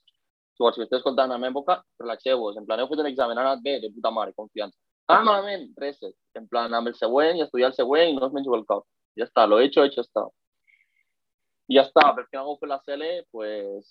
[0.54, 2.58] Llavors, si esteu escoltant en època, relaxeu-vos.
[2.60, 4.76] En plan, heu fet un examen, ha anat bé, de puta mare, confiança.
[5.10, 6.14] Ah, malament, reset.
[6.38, 8.86] En plan, amb el següent i estudiar el següent i no us menjo el cap.
[9.18, 10.24] Ja està, lo hecho, hecho està.
[11.68, 13.90] I ja està, per fi no heu fet la CL, pues,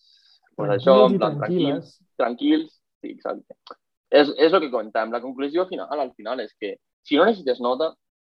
[0.55, 3.57] pues això, en plan, tranquils, tranquils, sí, exacte.
[4.13, 5.13] És, és el que comentem.
[5.13, 7.91] La conclusió final, al final, és que si no necessites nota,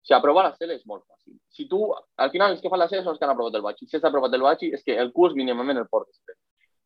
[0.06, 1.34] si aprovar la CL és molt fàcil.
[1.50, 1.80] Si tu,
[2.22, 3.88] al final, els que fan la CL són els que han aprovat el batxi.
[3.90, 6.20] Si has aprovat el batxi, és que el curs mínimament el portes.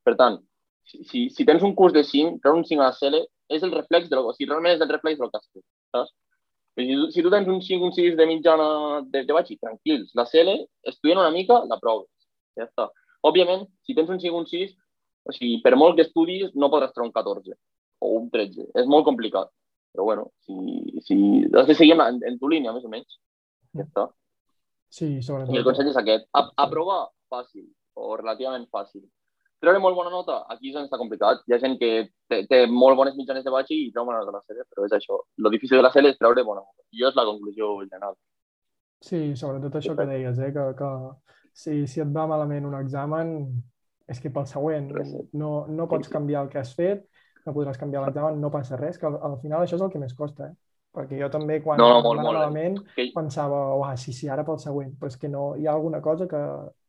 [0.06, 0.38] Per tant,
[0.88, 3.20] si, si, si tens un curs de 5, treure un 5 a la CL
[3.52, 5.64] és el reflex de lo, o sigui, realment és el reflex del que has fet,
[5.92, 6.14] saps?
[6.78, 8.68] Si si tu tens un 5, un 6 de mitjana
[9.12, 10.14] de, de batxi, tranquils.
[10.16, 10.54] La CL,
[10.88, 12.08] estudiant una mica, la proves.
[12.56, 12.88] Ja està.
[13.26, 14.72] Òbviament, si tens un 5, un 6,
[15.28, 17.58] o sigui, per molt que estudis, no podràs treure un 14
[18.00, 18.70] o un 13.
[18.80, 19.52] És molt complicat.
[19.93, 20.55] Però bueno, si,
[21.07, 21.16] si
[21.55, 23.18] has de seguir en, en, tu línia, més o menys.
[23.76, 24.09] Ja està.
[24.91, 25.64] Sí, I el sobretot.
[25.66, 26.28] consell és aquest.
[26.34, 27.66] A, aprovar, fàcil,
[27.99, 29.05] o relativament fàcil.
[29.61, 31.43] Treure molt bona nota, aquí és on està complicat.
[31.47, 31.91] Hi ha gent que
[32.30, 34.86] té, té molt bones mitjanes de batxi i treu bona nota a la sèrie, però
[34.86, 35.18] és això.
[35.36, 36.86] Lo difícil de la sèrie és treure bona nota.
[36.97, 38.16] I és la conclusió general.
[39.05, 40.51] Sí, sobretot això que deies, eh?
[40.55, 40.91] que, que
[41.57, 43.34] si, si et va malament un examen,
[44.11, 44.91] és que pel següent
[45.38, 47.05] no, no pots canviar el que has fet,
[47.47, 50.03] no podràs canviar l'examen, no passa res, que al, al final això és el que
[50.03, 50.55] més costa, eh?
[50.97, 52.41] Perquè jo també, quan No, no, molt, molt, eh?
[52.41, 55.76] malament, Que, pensava, uah, sí, sí, ara pel següent, però és que no, hi ha
[55.76, 56.41] alguna cosa que,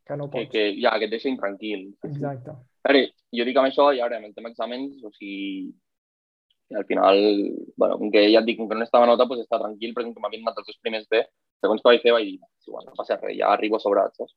[0.08, 0.52] que no que, pots.
[0.56, 1.91] que, ja, que et deixin tranquil.
[2.10, 2.56] Exacte.
[2.82, 5.70] A veure, jo dic amb això, i ara amb el tema exàmens, o sigui,
[6.74, 7.20] al final,
[7.76, 10.10] bueno, com que ja et dic, com que no estava nota, doncs està tranquil, perquè
[10.10, 11.22] com que m'havien anat els dos primers B,
[11.62, 14.34] segons que vaig fer, vaig dir, "Sí, bueno, no passa res, ja arribo sobrat, saps?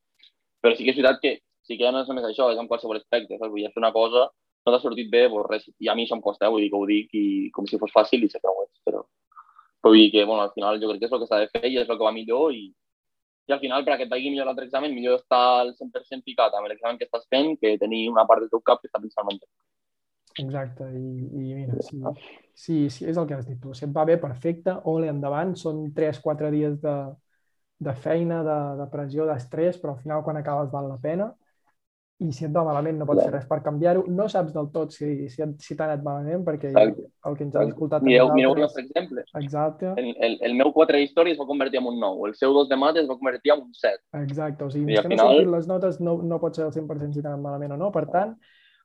[0.60, 2.68] Però sí que és veritat que sí que ja no és només això, és en
[2.68, 3.50] qualsevol aspecte, saps?
[3.50, 4.28] Vull dir, fer una cosa,
[4.64, 6.52] no t'ha sortit bé, doncs res, i a mi això em costa, eh?
[6.52, 8.64] vull dir que ho dic i com si fos fàcil i sé que no ho
[8.64, 9.02] és, però,
[9.80, 11.50] però vull dir que, bueno, al final jo crec que és el que s'ha de
[11.52, 12.64] fer i és el que va millor i,
[13.48, 16.24] i al final, per a que et vagi millor l'altre examen, millor estar al 100%
[16.24, 19.02] ficat amb l'examen que estàs fent que tenir una part del teu cap que està
[19.02, 19.42] pensant en
[20.42, 22.00] Exacte, i, i mira, si,
[22.58, 25.52] si, si és el que has dit tu, si et va bé, perfecte, ole, endavant,
[25.54, 26.94] són 3-4 dies de,
[27.86, 31.28] de feina, de, de pressió, d'estrès, però al final quan acabes val la pena,
[32.22, 34.92] i si et va malament no pots fer res per canviar-ho, no saps del tot
[34.94, 37.08] si, si, si t'ha anat malament, perquè Exacte.
[37.26, 39.24] el que ens has escoltat Mireu, mireu el nosaltres- nostre exemple.
[39.42, 42.54] Exacte, El, el, el meu 4 d'història es va convertir en un 9, el seu
[42.54, 43.98] 2 de mates es va convertir en un 7.
[44.22, 46.72] exacte, o sigui, I que no final- surtin les notes no, no pot ser al
[46.72, 48.36] 100% si t'ha anat malament o no, per tant,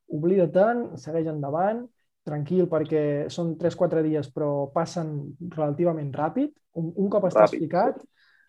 [0.10, 1.84] oblida-te'n, segueix endavant,
[2.26, 6.52] tranquil, perquè són 3-4 dies, però passen relativament ràpid.
[6.78, 8.02] Un, un cop estàs Ràpid, ficat,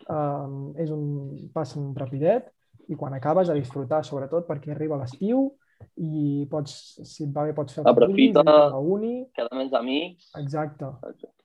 [0.09, 1.05] um, és un,
[1.53, 2.49] passen rapidet,
[2.89, 5.51] i quan acabes a disfrutar, sobretot, perquè arriba l'estiu
[5.97, 6.73] i pots,
[7.03, 8.43] si et va bé, pots fer Aprofita.
[8.45, 10.85] la uni, Queda amb els amics, exacte,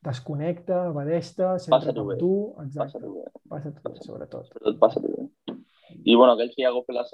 [0.05, 2.19] desconnecta, evadeix-te, Passa-t'ho en bé.
[2.21, 2.33] tu,
[2.65, 4.47] exacte, passa-t'ho bé, passa-t'ho bé, sobretot.
[4.53, 5.57] sobretot passa-t'ho bé.
[6.05, 7.05] I bueno, aquells que ja fet la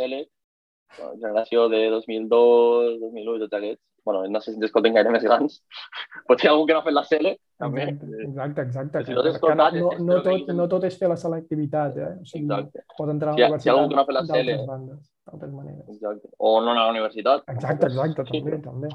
[0.98, 5.10] bueno, generació de 2002, 2001 i tots aquests, bueno, no sé si ens escolten gaire
[5.14, 5.60] més grans,
[6.28, 7.32] potser algú que no ha fet la CL,
[7.62, 7.84] també.
[8.26, 9.04] Exacte, exacte.
[9.06, 12.10] Si no escoltat, no, no, tot, no tot és fer la selectivitat, eh?
[12.20, 14.24] O sigui, Exacte, pot entrar a la ha- si algú que no ha fet la
[14.26, 14.66] universitat CL.
[14.72, 15.00] bandes,
[15.30, 15.88] d'altres maneres.
[15.94, 16.28] exacte.
[16.38, 17.44] O no anar a la universitat.
[17.54, 18.88] Exacte, exacte, també, també.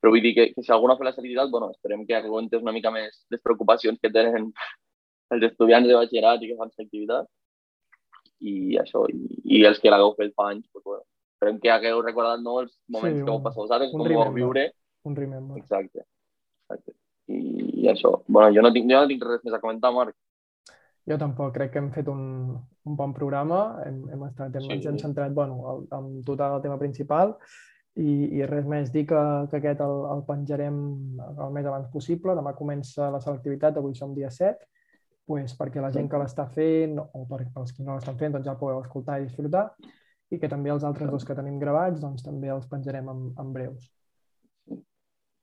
[0.00, 2.16] Però vull dir que, que si algú no ha fet la selectivitat, bueno, esperem que
[2.16, 4.50] aguantes una mica més les preocupacions que tenen
[5.36, 7.28] els estudiants de batxillerat i que fan selectivitat.
[8.40, 9.18] I això, i,
[9.60, 11.04] i els que l'hagueu fet fa anys, doncs, bueno,
[11.40, 14.06] esperem que hagueu recordat no, els moments Sí, que vau un- passar vosaltres, un com
[14.06, 14.34] ho remember.
[14.34, 14.64] viure.
[15.04, 15.56] Un remember.
[15.58, 16.04] Exacte.
[16.68, 16.92] Exacte.
[17.28, 18.22] I, I això.
[18.28, 20.14] Bueno, jo no tinc, jo no tinc res més a comentar, Marc.
[21.08, 22.20] Jo tampoc, crec que hem fet un,
[22.84, 24.72] un bon programa, hem, hem estat, hem, Sí.
[24.76, 27.32] ens hem centrat, bueno, el, en total el tema principal
[27.96, 30.76] i, i res més, dir que, que aquest el, el penjarem
[31.40, 34.60] el més abans possible, demà comença la selectivitat, avui som dia 7,
[35.26, 38.44] pues, perquè la gent que l'està fent o per, pels que no l'estan fent doncs
[38.46, 39.70] ja el podeu escoltar i disfrutar
[40.30, 43.52] i que també els altres dos que tenim gravats doncs també els penjarem en, en
[43.52, 43.88] breus.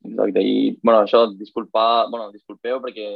[0.08, 0.42] Exacte.
[0.42, 3.08] I, bueno, això, disculpar, bueno, disculpeu perquè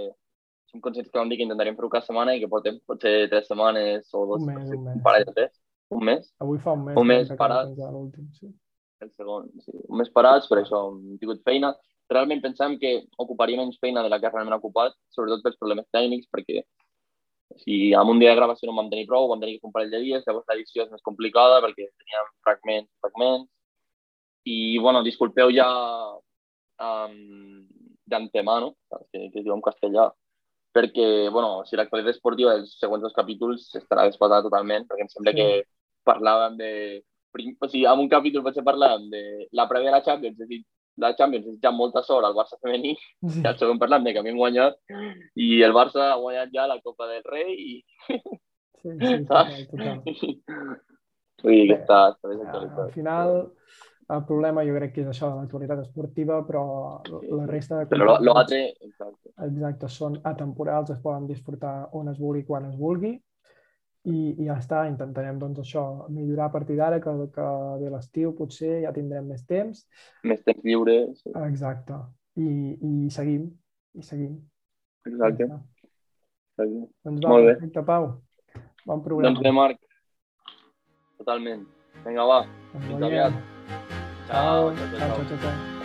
[0.72, 3.48] som conscients que vam dir que intentarem fer-ho cada setmana i que portem potser tres
[3.48, 4.96] setmanes o dos, Un mes, un mes.
[4.98, 5.54] un parell de tres,
[5.92, 7.72] un mes, Avui fa un mes, Un mes parat.
[8.40, 8.52] sí.
[9.02, 11.74] el segon, sí, un mes parats, per això hem tingut feina.
[12.12, 15.88] Realment pensem que ocuparia menys feina de la que realment ha ocupat, sobretot pels problemes
[15.96, 16.62] tècnics, perquè
[17.60, 19.70] si amb un dia de gravació no en vam tenir prou, vam tenir que fer
[19.70, 23.50] un parell de dies, llavors l'edició és més complicada perquè teníem fragments, fragments,
[24.46, 25.68] i, bueno, disculpeu ja
[26.82, 27.68] um,
[28.10, 30.10] d'antemano, que, que es diu en castellà,
[30.74, 35.36] perquè, bueno, si l'actualitat esportiva dels següents dos capítols estarà desfatada totalment, perquè em sembla
[35.36, 35.40] sí.
[35.42, 35.64] que
[36.08, 36.72] parlàvem de...
[37.32, 39.24] O sigui, en un capítol potser parlàvem de
[39.56, 40.62] la prèvia de la Champions, és a dir,
[40.98, 43.42] la Champions ja molta sort al Barça femení, sí.
[43.42, 44.78] i al segon parlant de que hem guanyat,
[45.36, 47.76] i el Barça ha guanyat ja la Copa del Rei i...
[48.82, 50.02] Sí, sí, total, total.
[51.42, 52.84] Vull dir que està, està desactualitzat.
[52.84, 53.36] Al final,
[54.12, 56.64] el problema jo crec que és això, l'actualitat esportiva, però
[57.08, 57.90] la resta de...
[57.94, 58.62] Però l'altre...
[58.84, 59.34] Exacte.
[59.48, 63.16] Exacte, són atemporals, es poden disfrutar on es vulgui, quan es vulgui,
[64.10, 67.50] i, i ja està, intentarem doncs això, millorar a partir d'ara, que, que
[67.82, 69.84] ve l'estiu potser ja tindrem més temps.
[70.28, 70.98] Més temps lliure.
[71.20, 71.34] Sí.
[71.46, 72.00] Exacte.
[72.40, 72.48] I,
[72.78, 73.50] i seguim,
[73.98, 74.40] i seguim.
[75.10, 75.50] Exacte.
[75.50, 76.88] Exacte.
[77.06, 77.54] Doncs va, Molt bé.
[77.54, 78.10] perfecte, Pau.
[78.86, 79.30] Bon programa.
[79.30, 79.86] Doncs bé, Marc.
[81.22, 81.68] Totalment.
[82.06, 82.42] Vinga, va.
[82.88, 83.38] Fins aviat.
[84.32, 85.38] Chao, chao, chao, chao.
[85.46, 85.81] chao.